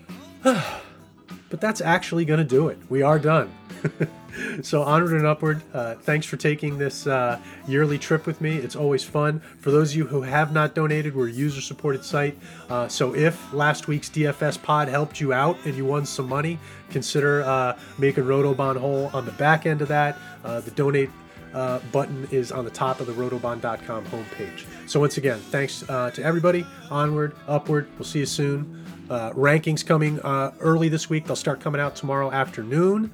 [0.42, 2.78] but that's actually going to do it.
[2.88, 3.52] We are done.
[4.62, 5.62] so onward and upward.
[5.72, 8.56] Uh, thanks for taking this uh, yearly trip with me.
[8.56, 9.40] It's always fun.
[9.58, 12.36] For those of you who have not donated, we're a user-supported site.
[12.68, 16.58] Uh, so if last week's DFS pod helped you out and you won some money,
[16.90, 20.18] consider uh, making Rotobahn whole on the back end of that.
[20.44, 21.10] Uh, the donate
[21.54, 24.64] uh, button is on the top of the rotobahn.com homepage.
[24.88, 26.64] So once again, thanks to everybody.
[26.90, 27.88] Onward, upward.
[27.98, 28.84] We'll see you soon.
[29.08, 30.20] Rankings coming
[30.60, 31.26] early this week.
[31.26, 33.10] They'll start coming out tomorrow afternoon.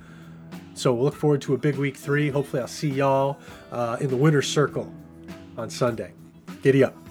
[0.76, 2.28] So we'll look forward to a big week three.
[2.28, 3.38] Hopefully, I'll see y'all
[3.72, 4.92] uh, in the winner's circle
[5.56, 6.12] on Sunday.
[6.62, 7.05] Giddy up.